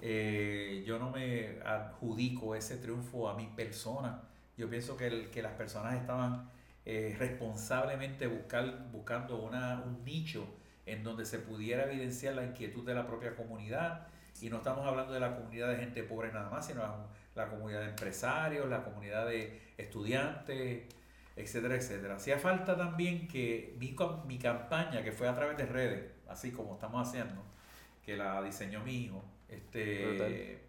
[0.00, 4.22] Eh, yo no me adjudico ese triunfo a mi persona.
[4.56, 6.50] Yo pienso que, el, que las personas estaban
[6.84, 10.44] eh, responsablemente buscar, buscando una, un nicho
[10.84, 14.08] en donde se pudiera evidenciar la inquietud de la propia comunidad.
[14.40, 16.82] Y no estamos hablando de la comunidad de gente pobre nada más, sino
[17.34, 20.82] la comunidad de empresarios, la comunidad de estudiantes,
[21.36, 22.16] etcétera, etcétera.
[22.16, 26.74] Hacía falta también que mi, mi campaña, que fue a través de redes, así como
[26.74, 27.42] estamos haciendo,
[28.04, 30.62] que la diseñó mi hijo, este,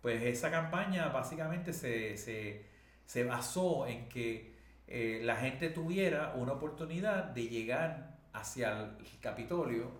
[0.00, 2.64] pues esa campaña básicamente se, se,
[3.06, 4.52] se basó en que
[4.88, 9.90] eh, la gente tuviera una oportunidad de llegar hacia el Capitolio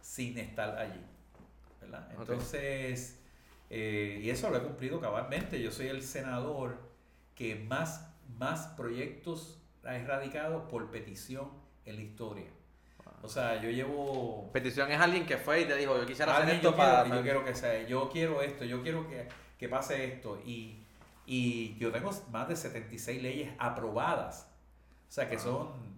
[0.00, 1.00] sin estar allí.
[1.80, 2.08] ¿verdad?
[2.18, 3.23] Entonces,
[3.70, 5.60] eh, y eso lo he cumplido cabalmente.
[5.60, 6.78] Yo soy el senador
[7.34, 11.50] que más, más proyectos ha erradicado por petición
[11.84, 12.46] en la historia.
[13.22, 14.50] O sea, yo llevo...
[14.52, 17.06] Petición es alguien que fue y te dijo, yo quisiera hacer esto para...
[17.08, 19.26] yo quiero que sea, yo quiero esto, yo quiero que,
[19.58, 20.40] que pase esto.
[20.44, 20.84] Y,
[21.26, 24.50] y, yo tengo más de 76 leyes aprobadas.
[25.08, 25.94] O sea, que son...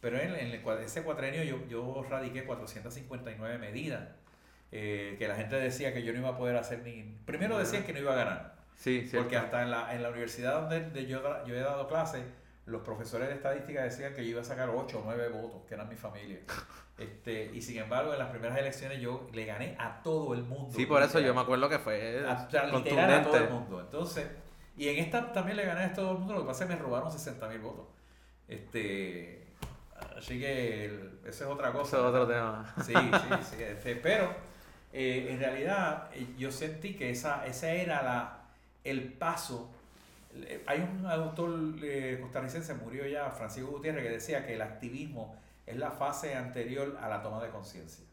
[0.00, 4.08] Pero en, en ese cuatrenio yo, yo radiqué 459 medidas
[4.72, 7.02] eh, que la gente decía que yo no iba a poder hacer ni...
[7.24, 8.54] Primero decían que no iba a ganar.
[8.76, 12.22] Sí, Porque hasta en la, en la universidad donde yo, yo he dado clases,
[12.68, 15.74] los profesores de estadística decían que yo iba a sacar 8 o 9 votos, que
[15.74, 16.40] eran mi familia.
[16.98, 20.74] Este, y sin embargo, en las primeras elecciones yo le gané a todo el mundo.
[20.74, 23.80] Sí, por eso yo me acuerdo que fue a, literal a todo el mundo.
[23.80, 24.26] Entonces,
[24.76, 26.74] y en esta también le gané a todo el mundo, lo que pasa es que
[26.74, 27.86] me robaron 60 mil votos.
[28.48, 29.46] Este,
[30.16, 30.86] así que
[31.24, 31.98] eso es otra cosa.
[31.98, 32.74] Eso es otro tema.
[32.84, 33.62] Sí, sí, sí.
[33.62, 34.34] Este, pero
[34.92, 38.38] eh, en realidad eh, yo sentí que esa, esa era la,
[38.84, 39.70] el paso.
[40.66, 45.76] Hay un autor eh, costarricense, murió ya, Francisco Gutiérrez, que decía que el activismo es
[45.76, 48.04] la fase anterior a la toma de conciencia.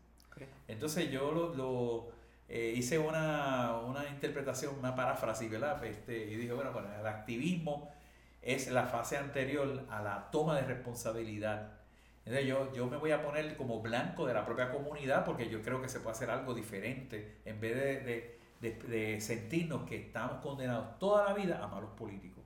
[0.67, 2.07] Entonces yo lo,
[2.49, 5.83] hice una, una, interpretación, una paráfrasis, ¿verdad?
[5.85, 7.89] Este, y dije, bueno, bueno, el activismo
[8.41, 11.69] es la fase anterior a la toma de responsabilidad
[12.25, 15.61] entonces yo, yo me voy a poner como blanco de la propia comunidad porque yo
[15.61, 20.97] creo que se puede hacer algo diferente en vez de, de, sentirnos que estamos condenados
[20.97, 22.43] toda la vida a malos políticos.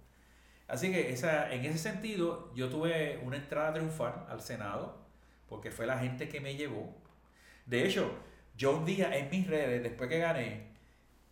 [0.68, 4.98] Así que esa, en ese sentido yo tuve una entrada triunfal al Senado
[5.48, 6.94] porque fue la gente que me llevó.
[7.66, 8.12] De hecho,
[8.58, 10.68] yo un día en mis redes, después que gané,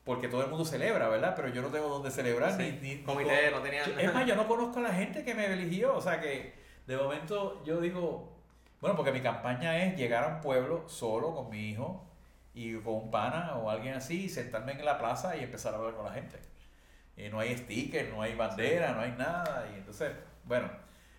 [0.05, 1.33] porque todo el mundo celebra, ¿verdad?
[1.35, 2.57] Pero yo no tengo dónde celebrar.
[2.57, 3.83] ni, ni, Comité, no tenía...
[3.83, 5.93] Es más, yo no conozco a la gente que me eligió.
[5.93, 6.53] O sea que
[6.87, 8.36] de momento yo digo,
[8.81, 12.05] bueno, porque mi campaña es llegar a un pueblo solo con mi hijo
[12.53, 15.77] y con un pana o alguien así, y sentarme en la plaza y empezar a
[15.77, 16.39] hablar con la gente.
[17.15, 19.67] Y no hay sticker, no hay bandera, no hay nada.
[19.73, 20.11] Y entonces,
[20.43, 20.69] bueno,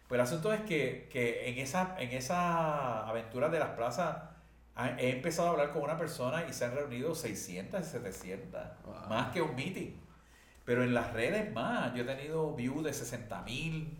[0.08, 4.16] pues el asunto es que, que en, esa, en esa aventura de las plazas
[4.98, 8.60] he empezado a hablar con una persona y se han reunido 600, 700,
[9.08, 10.07] más que un meeting.
[10.68, 13.96] Pero en las redes más, yo he tenido views de 60 mil,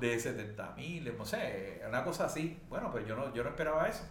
[0.00, 2.56] de 70 mil, no sé, una cosa así.
[2.68, 4.04] Bueno, pero yo no, yo no esperaba eso.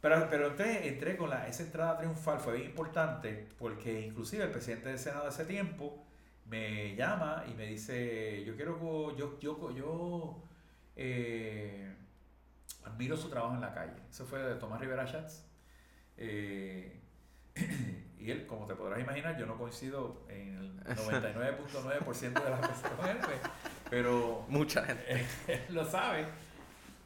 [0.00, 4.50] Pero, pero entré, entré con la, esa entrada triunfal, fue bien importante, porque inclusive el
[4.50, 6.04] presidente del Senado de ese tiempo
[6.46, 10.42] me llama y me dice, yo quiero, yo, yo, yo
[10.96, 11.94] eh,
[12.82, 14.02] admiro su trabajo en la calle.
[14.10, 15.44] Eso fue de Tomás Rivera Schatz.
[16.16, 17.00] Eh,
[18.24, 22.90] y él, como te podrás imaginar, yo no coincido en el 99.9% de las cosas
[22.92, 23.38] con él, pues,
[23.90, 24.46] pero...
[24.48, 25.26] Mucha gente.
[25.46, 26.26] Él lo sabe,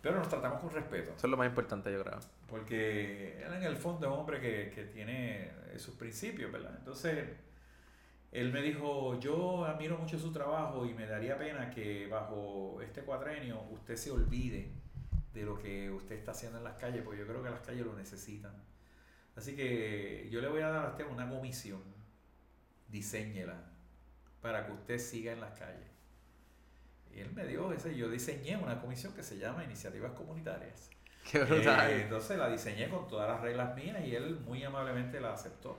[0.00, 1.12] pero nos tratamos con respeto.
[1.16, 2.20] Eso es lo más importante, yo creo.
[2.48, 6.74] Porque él en el fondo es un hombre que, que tiene sus principios, ¿verdad?
[6.78, 7.28] Entonces,
[8.30, 13.00] él me dijo, yo admiro mucho su trabajo y me daría pena que bajo este
[13.02, 14.70] cuatrenio usted se olvide
[15.34, 17.84] de lo que usted está haciendo en las calles, porque yo creo que las calles
[17.84, 18.52] lo necesitan.
[19.38, 21.80] Así que yo le voy a dar a usted una comisión,
[22.88, 23.70] diseñela,
[24.42, 25.86] para que usted siga en las calles.
[27.14, 30.90] Y él me dio ese, yo diseñé una comisión que se llama Iniciativas Comunitarias.
[31.30, 31.88] Qué brutal.
[31.88, 35.78] Eh, entonces la diseñé con todas las reglas mías y él muy amablemente la aceptó.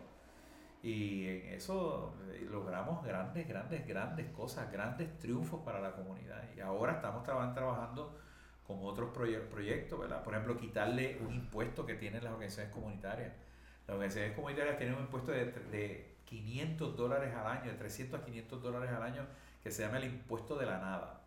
[0.82, 6.46] Y en eso eh, logramos grandes, grandes, grandes cosas, grandes triunfos para la comunidad.
[6.56, 8.18] Y ahora estamos trabajando
[8.66, 10.24] con otros proyectos, ¿verdad?
[10.24, 13.34] Por ejemplo, quitarle un impuesto que tienen las organizaciones comunitarias.
[13.90, 18.24] Las organizaciones comunitarias tienen un impuesto de, de 500 dólares al año, de 300 a
[18.24, 19.26] 500 dólares al año,
[19.64, 21.22] que se llama el impuesto de la nada.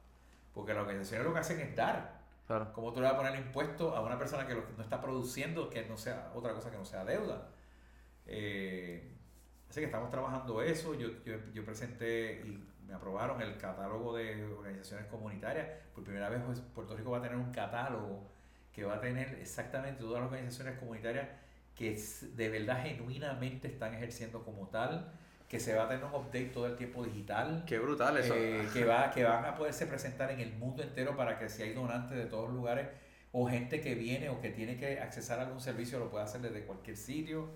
[0.55, 2.21] Porque las organizaciones lo que hacen es dar.
[2.47, 2.73] Claro.
[2.73, 5.85] ¿Cómo tú le vas a poner impuesto a una persona que no está produciendo, que
[5.87, 7.49] no sea otra cosa que no sea deuda?
[8.27, 9.11] Eh,
[9.69, 10.95] así que estamos trabajando eso.
[10.95, 15.67] Yo, yo, yo presenté y me aprobaron el catálogo de organizaciones comunitarias.
[15.97, 18.31] Por primera vez pues, Puerto Rico va a tener un catálogo
[18.73, 21.42] que va a tener exactamente todas las organizaciones comunitarias
[21.75, 21.99] que
[22.35, 25.13] de verdad genuinamente están ejerciendo como tal,
[25.49, 27.65] que se va a tener un update todo el tiempo digital.
[27.67, 28.35] Qué brutal eso.
[28.35, 31.63] Eh, que, va, que van a poderse presentar en el mundo entero para que si
[31.63, 32.89] hay donantes de todos lugares
[33.33, 36.41] o gente que viene o que tiene que accesar a algún servicio lo pueda hacer
[36.41, 37.51] desde cualquier sitio.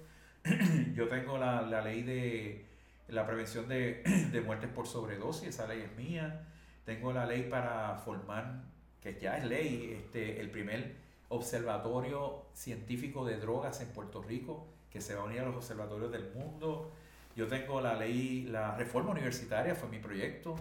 [0.94, 2.66] Yo tengo la, la ley de
[3.08, 4.02] la prevención de,
[4.32, 6.46] de, muertes por sobredosis, esa ley es mía.
[6.84, 8.62] Tengo la ley para formar,
[9.00, 15.00] que ya es ley, este, el primer observatorio científico de drogas en Puerto Rico, que
[15.00, 16.92] se va a unir a los observatorios del mundo.
[17.34, 20.54] Yo tengo la ley, la reforma universitaria fue mi proyecto,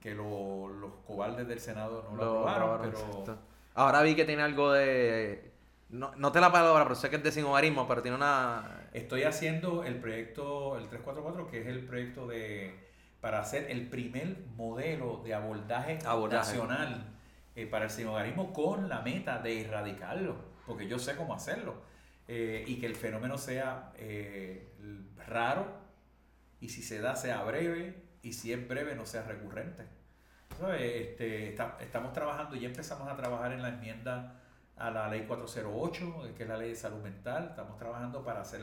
[0.00, 3.38] que lo, los cobardes del Senado no lo, aprobaron, pero...
[3.74, 5.52] Ahora vi que tiene algo de
[5.90, 8.88] no, no te la palabra, pero sé que es de sinhogarismo, pero tiene una...
[8.92, 12.84] Estoy haciendo el proyecto, el 344, que es el proyecto de
[13.20, 15.98] para hacer el primer modelo de abordaje,
[16.30, 17.13] nacional
[17.54, 20.36] eh, para el sinhogarismo con la meta de erradicarlo,
[20.66, 21.82] porque yo sé cómo hacerlo.
[22.26, 24.72] Eh, y que el fenómeno sea eh,
[25.26, 25.66] raro,
[26.60, 29.84] y si se da sea breve, y si es breve no sea recurrente.
[30.78, 34.40] Este, estamos trabajando, ya empezamos a trabajar en la enmienda
[34.76, 37.48] a la ley 408, que es la ley de salud mental.
[37.50, 38.62] Estamos trabajando para hacer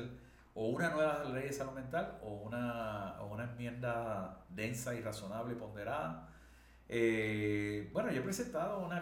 [0.53, 5.55] o una nueva ley de salud mental o una, o una enmienda densa y razonable,
[5.55, 6.27] ponderada.
[6.93, 9.01] Eh, bueno, yo he presentado una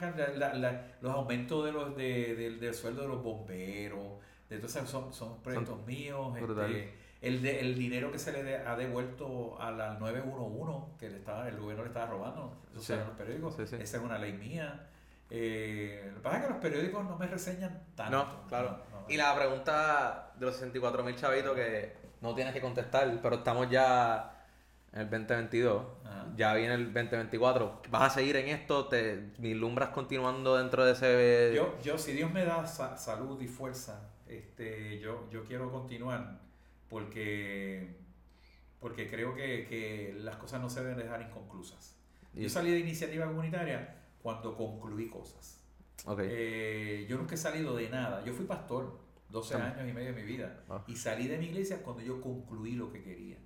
[1.01, 5.83] los aumentos de los de, del sueldo de los bomberos, de entonces son, son proyectos
[5.87, 6.37] míos.
[6.37, 11.17] Este, el, de, el dinero que se le ha devuelto a la 911, que le
[11.17, 14.87] estaba, el gobierno le estaba robando, eso los periódicos, esa es una ley mía.
[15.31, 18.17] Eh, lo que pasa es que los periódicos no me reseñan tanto.
[18.17, 18.83] No, claro.
[19.07, 23.67] y la pregunta de los 64 mil chavitos que no tienes que contestar, pero estamos
[23.67, 24.38] ya
[24.93, 25.83] en el 2022,
[26.35, 27.81] ya viene el 2024.
[27.89, 28.87] ¿Vas a seguir en esto?
[28.87, 31.53] ¿Te vislumbras continuando dentro de ese...?
[31.55, 36.39] Yo, yo si Dios me da salud y fuerza, este, yo, yo quiero continuar
[36.89, 37.97] porque,
[38.79, 41.95] porque creo que, que las cosas no se deben dejar inconclusas.
[42.33, 45.59] Yo salí de iniciativa comunitaria cuando concluí cosas.
[46.19, 48.23] Eh, yo nunca he salido de nada.
[48.23, 50.83] Yo fui pastor 12 años y medio de mi vida ah.
[50.87, 53.37] y salí de mi iglesia cuando yo concluí lo que quería.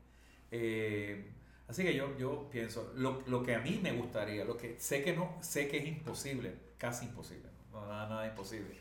[0.56, 1.32] Eh,
[1.68, 5.04] así que yo, yo pienso, lo, lo, que a mí me gustaría, lo que sé
[5.04, 8.78] que no, sé que es imposible, casi imposible, no nada, nada imposible.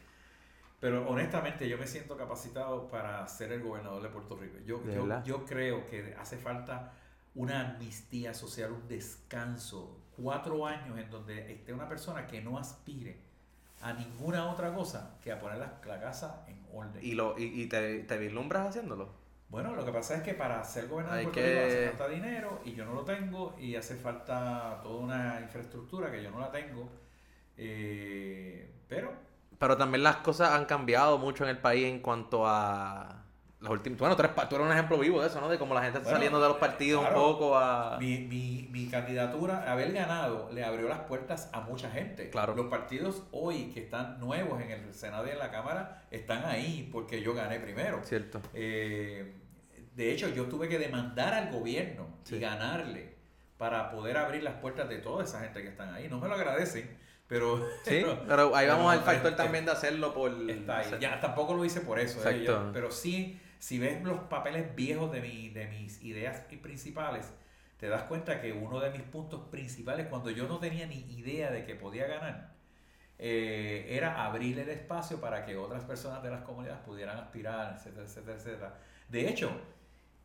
[0.80, 4.58] Pero honestamente yo me siento capacitado para ser el gobernador de Puerto Rico.
[4.66, 6.92] Yo, yo, yo creo que hace falta
[7.34, 13.16] una amnistía social, un descanso cuatro años en donde esté una persona que no aspire
[13.80, 17.02] a ninguna otra cosa que a poner la, casa en orden.
[17.02, 19.21] ¿Y, lo, y, te, te, vislumbras haciéndolo?
[19.52, 22.60] Bueno, lo que pasa es que para ser gobernador de Puerto Rico hace falta dinero
[22.64, 26.50] y yo no lo tengo y hace falta toda una infraestructura que yo no la
[26.50, 26.90] tengo.
[27.58, 29.12] Eh, pero...
[29.58, 33.21] Pero también las cosas han cambiado mucho en el país en cuanto a
[33.62, 35.48] bueno, tú eres, tú eres, un ejemplo vivo de eso, ¿no?
[35.48, 37.96] De cómo la gente está saliendo de los partidos un poco a...
[37.98, 42.28] Mi, mi, mi, candidatura, haber ganado, le abrió las puertas a mucha gente.
[42.30, 42.54] Claro.
[42.54, 46.88] Los partidos hoy que están nuevos en el Senado y en la Cámara están ahí
[46.92, 48.00] porque yo gané primero.
[48.02, 48.40] Cierto.
[48.52, 49.36] Eh,
[49.94, 53.14] de hecho, yo tuve que demandar al gobierno y ganarle
[53.58, 56.08] para poder abrir las puertas de toda esa gente que están ahí.
[56.08, 56.98] No me lo agradecen,
[57.28, 57.64] pero...
[57.84, 60.32] Sí, pero, ahí vamos al factor también de hacerlo por...
[60.50, 60.96] Está ahí.
[60.98, 65.20] Ya, tampoco lo hice por eso, eh, pero sí si ves los papeles viejos de,
[65.20, 67.32] mi, de mis ideas principales,
[67.76, 71.48] te das cuenta que uno de mis puntos principales, cuando yo no tenía ni idea
[71.52, 72.54] de que podía ganar,
[73.20, 78.04] eh, era abrir el espacio para que otras personas de las comunidades pudieran aspirar, etcétera,
[78.04, 78.78] etcétera, etcétera.
[79.08, 79.52] De hecho,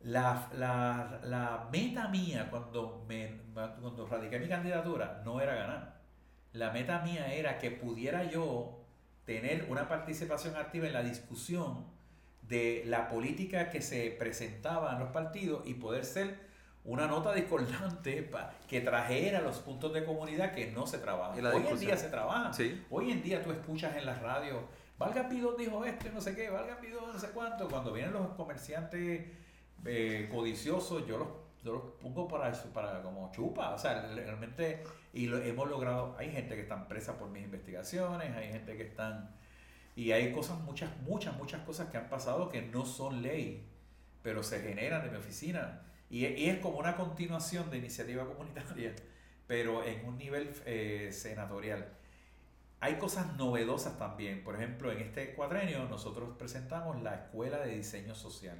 [0.00, 6.00] la, la, la meta mía cuando, me, cuando radiqué mi candidatura no era ganar.
[6.54, 8.80] La meta mía era que pudiera yo
[9.24, 11.97] tener una participación activa en la discusión
[12.48, 16.48] de la política que se presentaba en los partidos y poder ser
[16.84, 18.30] una nota discordante
[18.66, 21.44] que trajera los puntos de comunidad que no se trabajan.
[21.44, 22.52] Hoy en día se trabaja.
[22.90, 24.66] Hoy en día tú escuchas en la radio,
[24.98, 27.68] Valga Pido dijo esto y no sé qué, Valga Pido no sé cuánto.
[27.68, 29.26] Cuando vienen los comerciantes
[29.84, 31.28] eh, codiciosos, yo los,
[31.62, 34.82] yo lo pongo para eso, para como chupa, o sea, realmente,
[35.12, 38.84] y lo hemos logrado, hay gente que están presa por mis investigaciones, hay gente que
[38.84, 39.30] están,
[39.98, 43.66] y hay cosas, muchas, muchas, muchas cosas que han pasado que no son ley,
[44.22, 48.94] pero se generan en mi oficina, y, es como una continuación de iniciativa comunitaria,
[49.46, 51.88] pero en un nivel eh, senatorial.
[52.80, 58.14] Hay cosas novedosas también, por ejemplo, en este cuadrenio nosotros presentamos la Escuela de Diseño
[58.14, 58.58] Social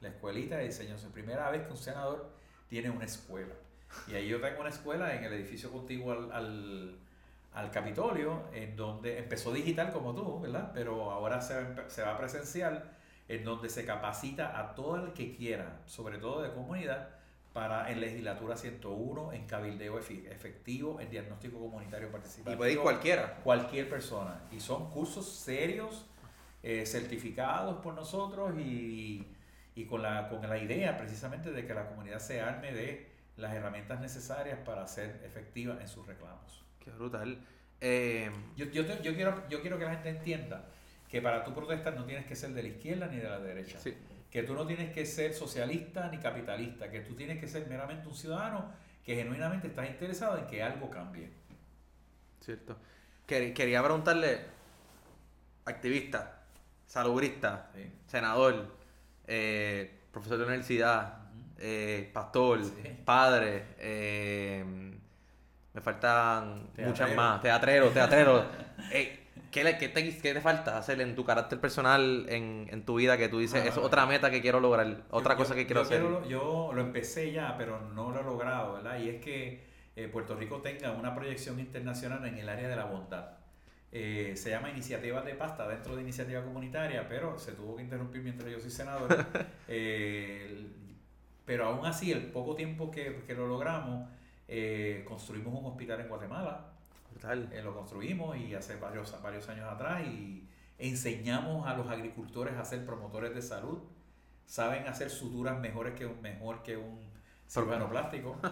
[0.00, 0.96] la escuelita de diseño.
[1.02, 2.30] La primera vez que un senador
[2.68, 3.54] tiene una escuela.
[4.06, 6.98] Y ahí yo tengo una escuela en el edificio contiguo al,
[7.70, 10.70] Capitolio, en donde empezó digital como tú, ¿verdad?
[10.72, 11.54] Pero ahora se,
[11.88, 12.90] se va presencial,
[13.28, 17.10] en donde se capacita a todo el que quiera, sobre todo de comunidad,
[17.52, 22.54] para en legislatura 101, en cabildeo efectivo, en diagnóstico comunitario participativo.
[22.54, 23.36] Y puede ir cualquiera.
[23.42, 24.42] Cualquier persona.
[24.52, 26.06] Y son cursos serios,
[26.62, 29.26] eh, certificados por nosotros y
[29.78, 33.54] y con la, con la idea precisamente de que la comunidad se arme de las
[33.54, 36.64] herramientas necesarias para ser efectiva en sus reclamos.
[36.88, 37.38] Qué brutal.
[37.80, 40.64] Eh, yo, yo, yo, quiero, yo quiero que la gente entienda
[41.08, 43.78] que para tú protestar no tienes que ser de la izquierda ni de la derecha.
[44.30, 48.08] Que tú no tienes que ser socialista ni capitalista, que tú tienes que ser meramente
[48.08, 48.70] un ciudadano
[49.04, 51.30] que genuinamente estás interesado en que algo cambie.
[52.40, 52.76] Cierto.
[53.26, 54.40] Quería preguntarle,
[55.64, 56.42] activista,
[56.86, 57.70] salubrista,
[58.06, 58.74] senador,
[59.26, 61.18] eh, profesor de universidad,
[61.58, 62.60] eh, pastor,
[63.04, 64.64] padre, eh,
[65.78, 68.44] me faltan muchas más, teatrero, teatrero.
[69.52, 72.96] ¿qué, le, qué, te, ¿Qué te falta hacer en tu carácter personal, en, en tu
[72.96, 76.02] vida, que tú dices, es otra meta que quiero lograr, otra cosa que quiero hacer?
[76.28, 78.98] yo lo empecé ya, pero no lo he logrado, ¿verdad?
[78.98, 79.68] Y es que
[80.12, 83.38] Puerto Rico tenga una proyección internacional en el área de la bondad.
[83.92, 88.22] Eh, se llama Iniciativas de Pasta dentro de Iniciativa Comunitaria, pero se tuvo que interrumpir
[88.22, 89.08] mientras yo soy senador.
[89.70, 90.66] Eh,
[91.44, 94.08] pero aún así, el poco tiempo que, que lo logramos,
[94.48, 96.72] eh, construimos un hospital en Guatemala.
[97.62, 102.84] lo construimos y hace varios, varios años atrás y enseñamos a los agricultores a ser
[102.84, 103.78] promotores de salud.
[104.46, 106.98] Saben hacer suturas mejores que un, mejor que un
[107.46, 108.36] cirujano plástico.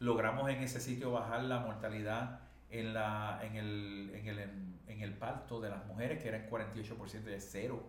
[0.00, 4.38] logramos en ese sitio bajar la mortalidad en, la, en, el, en, el,
[4.88, 7.82] en el parto de las mujeres, que era en 48% de cero.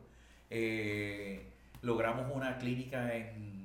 [0.50, 3.61] Eh, logramos una clínica en...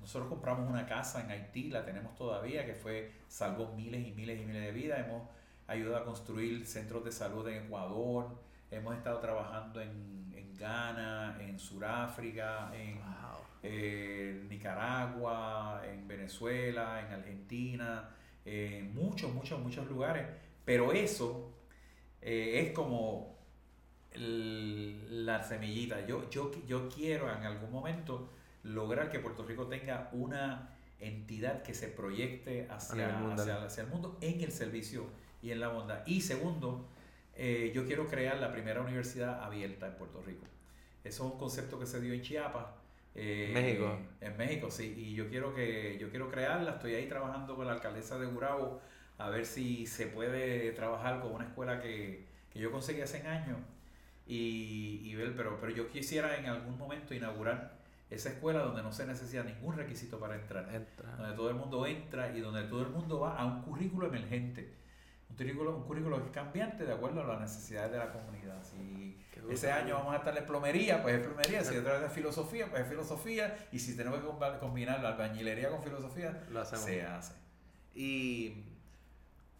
[0.00, 4.40] Nosotros compramos una casa en Haití, la tenemos todavía, que fue salvó miles y miles
[4.40, 5.06] y miles de vidas.
[5.06, 5.28] Hemos
[5.66, 8.38] ayudado a construir centros de salud en Ecuador,
[8.70, 13.00] hemos estado trabajando en, en Ghana, en Sudáfrica, en
[13.62, 18.10] eh, Nicaragua, en Venezuela, en Argentina,
[18.44, 20.26] en muchos, muchos, muchos lugares
[20.66, 21.52] pero eso
[22.20, 23.38] eh, es como
[24.12, 26.04] la semillita.
[26.06, 28.30] Yo, yo, yo quiero en algún momento
[28.66, 33.88] lograr que Puerto Rico tenga una entidad que se proyecte hacia, el mundo, hacia, el
[33.88, 35.06] mundo en el servicio
[35.42, 36.06] y en la bondad.
[36.06, 36.88] Y segundo,
[37.34, 40.46] eh, yo quiero crear la primera universidad abierta en Puerto Rico.
[41.04, 42.66] Eso es un concepto que se dio en Chiapas.
[43.14, 43.98] Eh, México.
[44.20, 44.94] En México, sí.
[44.96, 46.72] Y yo quiero que yo quiero crearla.
[46.72, 48.80] Estoy ahí trabajando con la alcaldesa de Gurabo
[49.18, 53.58] a ver si se puede trabajar con una escuela que, yo conseguí hace años
[54.26, 57.75] y, y, ver, pero, pero yo quisiera en algún momento inaugurar
[58.10, 60.66] esa escuela donde no se necesita ningún requisito para entrar,
[61.18, 64.74] donde todo el mundo entra y donde todo el mundo va a un currículo emergente,
[65.28, 68.62] un currículo, un currículo que es cambiante de acuerdo a las necesidades de la comunidad.
[68.62, 69.18] Si
[69.50, 72.70] ese año vamos a estar en plomería, pues es plomería, si otra vez es filosofía,
[72.70, 77.34] pues es filosofía, y si tenemos que combinar la albañilería con filosofía, se hace.
[77.94, 78.64] Y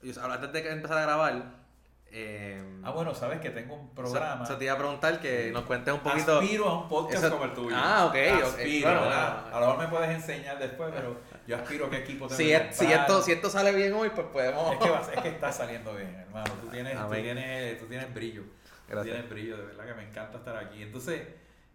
[0.03, 1.66] antes de empezar a grabar.
[2.13, 4.43] Eh, ah, bueno, sabes que tengo un programa.
[4.43, 6.39] O sea, te iba a preguntar que nos cuentes un poquito.
[6.39, 7.77] Aspiro a un podcast como el tuyo.
[7.79, 8.17] Ah, ok.
[8.43, 12.37] Aspiro, A lo mejor me puedes enseñar después, pero yo aspiro a qué equipo si,
[12.71, 14.73] si, esto, si esto sale bien hoy, pues podemos.
[14.73, 16.53] Es que, es que está saliendo bien, hermano.
[16.63, 18.43] Tú tienes, tú tienes, tú tienes brillo.
[18.89, 20.83] Tú tienes brillo, de verdad que me encanta estar aquí.
[20.83, 21.23] Entonces,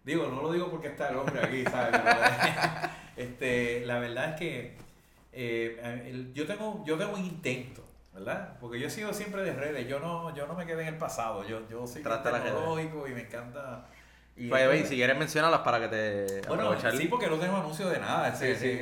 [0.02, 2.00] digo, no lo digo porque está el hombre aquí, ¿sabes?
[3.16, 4.76] este, la verdad es que
[5.32, 7.81] eh, yo, tengo, yo tengo un intento
[8.12, 8.56] ¿verdad?
[8.60, 10.98] Porque yo he sido siempre de redes, yo no, yo no me quedé en el
[10.98, 13.86] pasado, yo, yo soy tecnológico y me encanta...
[14.34, 17.98] Y pues, si quieres mencionarlas para que te Bueno, sí, porque no tengo anuncio de
[17.98, 18.34] nada.
[18.34, 18.80] Sí, sí.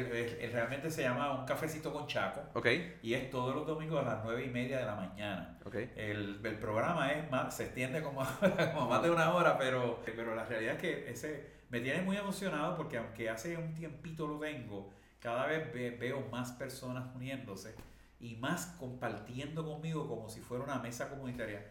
[0.52, 2.40] realmente se llama Un Cafecito con Chaco.
[2.54, 2.68] Ok.
[3.02, 5.58] Y es todos los domingos a las nueve y media de la mañana.
[5.64, 5.92] Okay.
[5.96, 8.24] El, el programa es más, se extiende como,
[8.74, 12.16] como más de una hora, pero, pero la realidad es que ese me tiene muy
[12.16, 17.74] emocionado porque aunque hace un tiempito lo tengo, cada vez veo más personas uniéndose
[18.20, 21.64] y más compartiendo conmigo como si fuera una mesa comunitaria.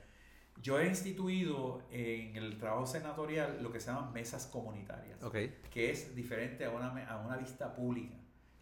[0.61, 5.57] Yo he instituido en el trabajo senatorial lo que se llaman mesas comunitarias, okay.
[5.71, 8.15] que es diferente a una, a una vista pública.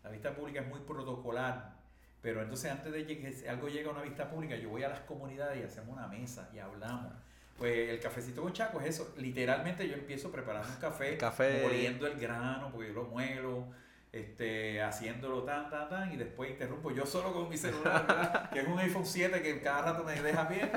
[0.03, 1.75] La vista pública es muy protocolar.
[2.21, 4.99] Pero entonces antes de que algo llegue a una vista pública, yo voy a las
[5.01, 7.13] comunidades y hacemos una mesa y hablamos.
[7.57, 9.13] Pues el cafecito con Chaco es eso.
[9.17, 13.67] Literalmente yo empiezo preparando un café, El café- moliendo el grano, porque yo lo muelo,
[14.19, 18.49] este, haciéndolo tan, tan, tan, y después interrumpo yo solo con mi celular, ¿verdad?
[18.53, 20.69] que es un iPhone 7 que cada rato me deja bien.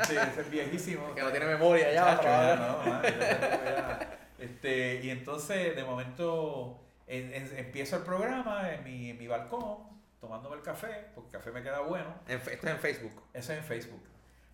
[0.00, 1.14] Este, es viejísimo.
[1.14, 2.04] Que no tiene memoria ya.
[2.16, 4.18] Chacho, ya, no, man, ya tengo ya.
[4.38, 9.78] Este, y entonces, de momento, en- en- empiezo el programa en mi, en mi balcón,
[10.20, 12.14] tomándome el café, porque el café me queda bueno.
[12.26, 13.22] Esto es en Facebook.
[13.32, 14.02] Eso es en Facebook.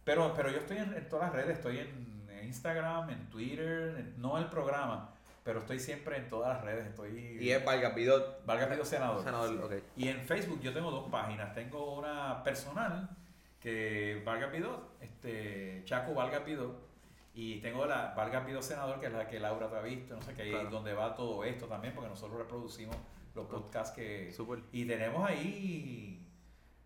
[0.04, 4.20] Pero, pero yo estoy en, en todas las redes, estoy en Instagram, en Twitter, en-
[4.20, 5.11] no el programa,
[5.44, 6.86] pero estoy siempre en todas las redes.
[6.86, 7.38] Estoy.
[7.40, 8.44] Y es Vargas Vidot.
[8.46, 9.22] Valga Pido Senador.
[9.22, 9.56] Senador, sí.
[9.76, 9.82] ok.
[9.96, 11.52] Y en Facebook yo tengo dos páginas.
[11.54, 13.08] Tengo una personal,
[13.60, 16.90] que Valga Pidot, este, Chaco Valga Pidot.
[17.34, 20.22] Y tengo la Valga Pidot Senador, que es la que Laura te ha visto, no
[20.22, 20.68] sé qué, Claro.
[20.70, 22.94] donde va todo esto también, porque nosotros reproducimos
[23.34, 24.30] los podcasts que...
[24.32, 24.60] Súper.
[24.72, 26.26] Y tenemos ahí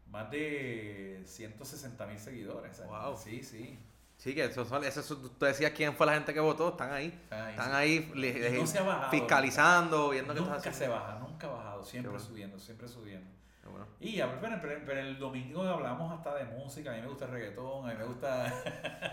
[0.08, 2.80] más de 160 mil seguidores.
[2.86, 3.16] Wow.
[3.16, 3.76] Sí, sí.
[4.16, 7.06] Sí, que eso son, eso, tú decías quién fue la gente que votó, están ahí.
[7.24, 7.72] Están ahí, Están sí.
[7.76, 9.10] ahí li- Y no se ha bajado.
[9.10, 10.96] fiscalizando, viendo qué Nunca estás se haciendo.
[10.96, 12.28] baja, nunca ha bajado, siempre Qué bueno.
[12.30, 13.30] subiendo, siempre subiendo.
[13.70, 13.86] Bueno.
[14.00, 17.08] Y a ver, pero, pero- pero el domingo hablamos hasta de música, a mí me
[17.08, 18.52] gusta el reggaetón, a mí me gusta,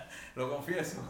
[0.35, 1.01] lo confieso.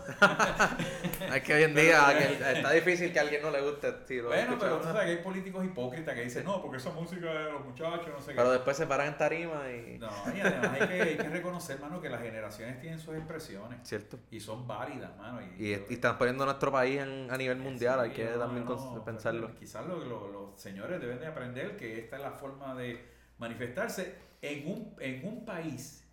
[1.33, 2.11] Es que hoy en día
[2.51, 3.93] está difícil que a alguien no le guste.
[4.05, 6.91] sí, lo bueno, pero tú sabes que hay políticos hipócritas que dicen, no, porque esa
[6.91, 8.35] música de los muchachos, no sé qué.
[8.37, 9.97] Pero después se paran en tarima y...
[9.97, 13.79] No, y además hay que, hay que reconocer, mano, que las generaciones tienen sus expresiones
[13.87, 14.19] Cierto.
[14.31, 15.39] y son válidas, mano.
[15.57, 18.65] Y, Y, y están poniendo nuestro país en- a nivel mundial, hay que no, también
[18.65, 19.53] no, pensarlo.
[19.55, 23.12] Quizás lo- lo- los señores deben de aprender que esta es la forma de
[23.43, 26.07] manifestarse en un, en un país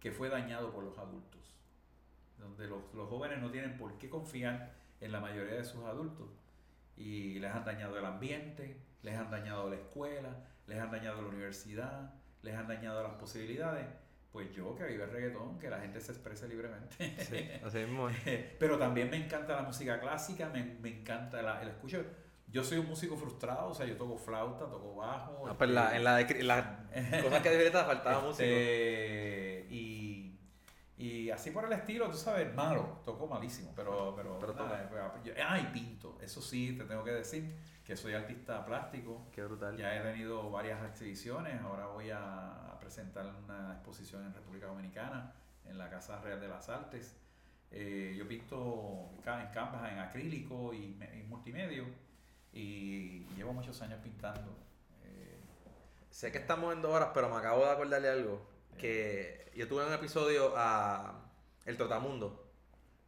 [0.00, 1.56] que fue dañado por los adultos,
[2.38, 6.28] donde los, los jóvenes no tienen por qué confiar en la mayoría de sus adultos
[6.96, 10.30] y les han dañado el ambiente, les han dañado la escuela,
[10.66, 13.86] les han dañado la universidad, les han dañado las posibilidades.
[14.30, 16.96] Pues yo que vive el reggaetón, que la gente se exprese libremente.
[17.24, 17.88] Sí, así es.
[18.58, 22.04] Pero también me encanta la música clásica, me, me encanta la, el escucho.
[22.54, 25.44] Yo soy un músico frustrado, o sea, yo toco flauta, toco bajo.
[25.48, 26.66] Ah, pues la- este, en la de- las
[27.24, 28.44] cosas que debería faltaba música.
[28.44, 30.38] este, y,
[30.96, 34.14] y así por el estilo, tú sabes, malo, toco malísimo, pero...
[34.14, 37.52] pero, Pero nada, pues, yo- ah, y pinto, eso sí, te tengo que decir
[37.84, 39.26] que soy artista plástico.
[39.32, 39.76] Qué brutal.
[39.76, 45.32] Ya he tenido varias exhibiciones, ahora voy a, presentar una exposición en República Dominicana,
[45.64, 47.16] en la Casa Real de las Artes.
[47.72, 51.86] Eh, yo pinto en canvas, en acrílico y, y multimedio,
[52.54, 54.50] y llevo muchos años pintando.
[55.04, 55.38] Eh,
[56.10, 58.40] Sé que estamos en dos horas, pero me acabo de acordar de algo.
[58.78, 61.20] Que yo tuve un episodio a
[61.66, 62.48] El Trotamundo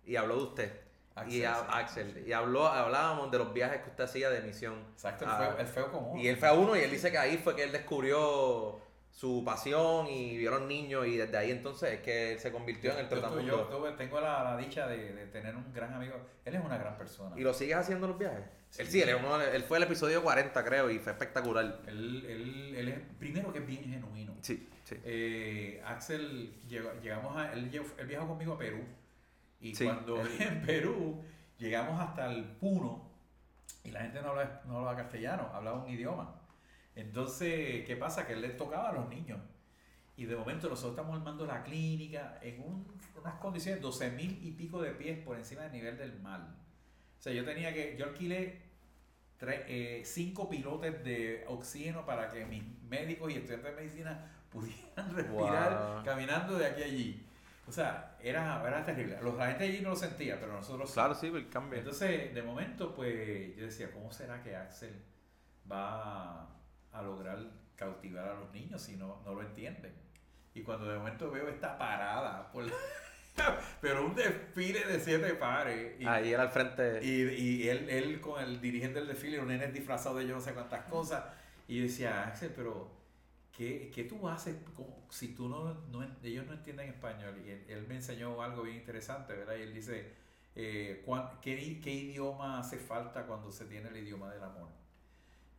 [0.04, 0.80] y habló de usted.
[1.28, 2.12] y Axel, a- sí, Axel.
[2.14, 2.24] sí.
[2.28, 4.74] Y habló, hablábamos de los viajes que usted hacía de misión.
[4.92, 6.18] exacto, el Ah, feo, el feo común.
[6.18, 8.78] Y él fue a uno y él dice que ahí fue que él descubrió
[9.16, 12.52] su pasión y vio a los niños y desde ahí entonces es que él se
[12.52, 13.42] convirtió en el Trotamundo.
[13.46, 16.16] yo tuve- tengo la, la dicha de, de tener un gran amigo.
[16.44, 17.34] Él es una gran persona.
[17.34, 18.44] ¿Y lo sigues haciendo los viajes?
[18.68, 18.82] Sí.
[18.82, 21.80] Él sí, él, es uno él fue el episodio 40 creo y fue espectacular.
[21.86, 24.34] Él, él, él es, primero que es bien genuino.
[24.42, 24.96] Sí, sí.
[25.02, 27.70] Eh, Axel, llegó- llegamos a, él,
[28.06, 28.84] viajó conmigo a Perú.
[29.62, 31.22] Y Sí, cuando en Perú
[31.58, 33.08] llegamos hasta el Puno
[33.82, 36.35] y la gente no hablaba, no hablaba castellano, hablaba un idioma.
[36.96, 38.26] Entonces, ¿qué pasa?
[38.26, 39.38] Que él le tocaba a los niños.
[40.16, 42.86] Y de momento nosotros estamos armando la clínica en un-
[43.20, 46.40] unas condiciones 12 mil y pico de pies por encima del nivel del mar.
[46.40, 48.62] O sea, yo tenía que, yo alquilé
[49.38, 55.14] tre- eh, cinco pilotes de oxígeno para que mis médicos y estudiantes de medicina pudieran
[55.14, 56.04] respirar Wow.
[56.04, 57.22] caminando de aquí a allí.
[57.68, 59.18] O sea, era, era terrible.
[59.20, 60.94] Los, la gente allí no lo sentía, pero nosotros sí.
[60.94, 61.78] Claro, sí, el cambio.
[61.80, 64.94] Entonces, de momento, pues yo decía, ¿cómo será que Axel
[65.70, 66.55] va
[66.98, 67.38] a lograr
[67.76, 69.92] cautivar a los niños si no, no lo entienden?
[70.54, 72.72] Y cuando de momento veo esta parada, por la-
[73.82, 76.00] pero un desfile de siete pares.
[76.00, 77.00] Y, Ahí era al frente.
[77.04, 77.22] y,
[77.64, 80.54] y él, él con el dirigente del desfile, un nene disfrazado de yo no sé
[80.54, 81.24] cuántas cosas.
[81.68, 82.90] Y yo decía, Axel, pero
[83.52, 87.34] ¿qué, qué tú haces con- si tú no, no ellos no entienden español?
[87.44, 89.56] Y él, él me enseñó algo bien interesante, ¿verdad?
[89.56, 90.12] Y él dice,
[90.54, 94.68] eh, ¿cuán- qué, ¿qué idioma hace falta cuando se tiene el idioma del amor?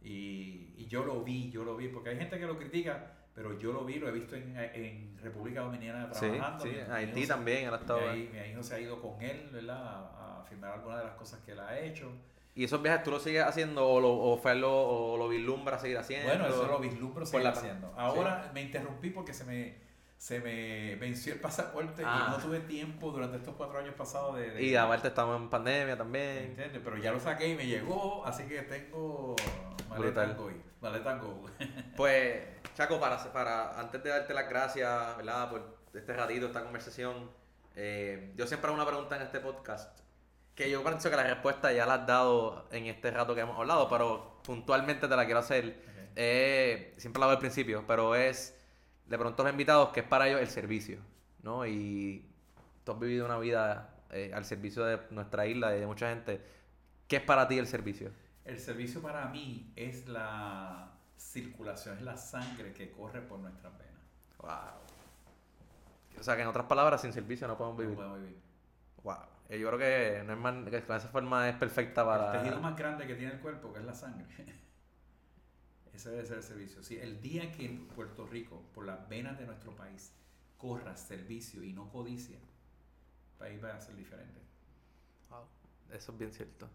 [0.01, 3.57] Y, y yo lo vi, yo lo vi, porque hay gente que lo critica, pero
[3.59, 6.63] yo lo vi, lo he visto en, en República Dominicana sí, trabajando.
[6.63, 9.01] sí, Mi- mi Haití hijo también, él ha estado mi, mi hijo se ha ido
[9.01, 9.77] con él, ¿verdad?
[9.77, 12.11] A, a firmar algunas de las cosas que él ha hecho.
[12.55, 15.81] ¿Y esos viajes tú los sigues haciendo o lo, o fue lo, o lo vislumbras
[15.81, 16.27] seguir haciendo?
[16.29, 17.93] Bueno, eso lo vislumbro seguir la- haciendo.
[17.95, 19.75] Ahora me interrumpí porque se me,
[20.17, 22.25] se me venció el pasaporte Ah.
[22.27, 24.49] y no tuve tiempo durante estos cuatro años pasados de...
[24.49, 26.45] de- Y aparte estamos en pandemia también.
[26.45, 26.81] ¿Entiendes?
[26.83, 29.35] Pero ya lo saqué y me llegó, así que tengo...
[29.95, 30.37] Brutal.
[30.81, 31.45] Vale tango.
[31.95, 32.43] pues,
[32.75, 35.49] Chaco, para, para, antes de darte las gracias, ¿verdad?
[35.49, 37.31] Por este ratito, esta conversación,
[37.75, 39.99] eh, yo siempre hago una pregunta en este podcast
[40.57, 43.57] que yo pienso que la respuesta ya la has dado en este rato que hemos
[43.59, 45.83] hablado, pero puntualmente te la quiero hacer.
[46.15, 48.57] Eh, siempre la hago al principio, pero es,
[49.07, 50.97] le pregunto a los invitados qué es para ellos el servicio,
[51.43, 51.67] ¿no?
[51.67, 52.27] Y
[52.83, 56.41] tú has vivido una vida eh, al servicio de nuestra isla y de mucha gente.
[57.07, 58.11] ¿Qué es para ti el servicio?
[58.47, 64.01] El servicio para mí es la circulación, es la sangre que corre por nuestras venas.
[64.39, 66.17] Wow.
[66.17, 67.97] O sea que en otras palabras, sin servicio no podemos vivir.
[67.97, 68.41] No podemos vivir.
[69.03, 69.17] Wow.
[69.49, 72.35] Yo creo que, no es más, que esa forma es perfecta para...
[72.35, 74.25] El tejido más grande que tiene el cuerpo, que es la sangre.
[75.93, 76.81] Ese debe ser el servicio.
[76.83, 80.13] Sí, el día que en Puerto Rico, por las venas de nuestro país,
[80.57, 84.39] corra servicio y no codicia, el país va a ser diferente.
[85.29, 85.43] Wow.
[85.91, 86.69] Eso es bien cierto.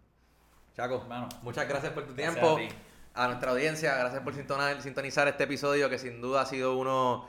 [0.75, 1.05] Chaco,
[1.43, 2.57] muchas gracias por tu tiempo.
[3.13, 7.27] A, nuestra audiencia, gracias por sintonizar este episodio que sin duda ha sido uno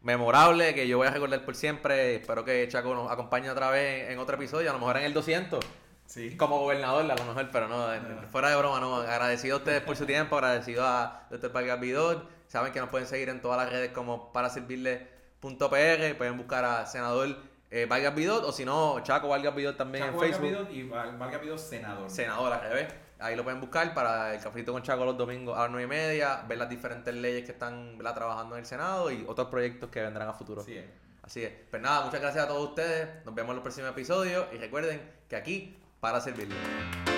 [0.00, 2.16] memorable que yo voy a recordar por siempre.
[2.16, 5.12] Espero que Chaco nos acompañe otra vez en otro episodio, a lo mejor en el
[5.12, 5.62] 200.
[6.06, 6.38] Sí.
[6.38, 7.86] Como gobernador, a lo mejor, pero no,
[8.30, 8.96] fuera de broma, no.
[8.96, 11.52] Agradecido a ustedes por su tiempo, agradecido a Dr.
[11.52, 12.26] Vargas Vidor.
[12.48, 16.16] Saben que nos pueden seguir en todas las redes como para servirle.pr.
[16.16, 17.36] Pueden buscar a senador
[17.70, 20.68] eh, Vargas Vidot o si no, Chaco Vargas Vidot también en Facebook.
[20.70, 22.10] y Vargas Vidot senador.
[22.10, 22.86] Senador, al revés.
[23.18, 25.88] Ahí lo pueden buscar para el cafecito con Chaco los domingos a las 9 y
[25.88, 30.02] media, ver las diferentes leyes que están trabajando en el Senado y otros proyectos que
[30.02, 30.60] vendrán a futuro.
[30.60, 30.84] Así es.
[31.22, 31.52] Así es.
[31.70, 33.24] Pues nada, muchas gracias a todos ustedes.
[33.24, 37.15] Nos vemos en los próximos episodios y recuerden que aquí para servirles.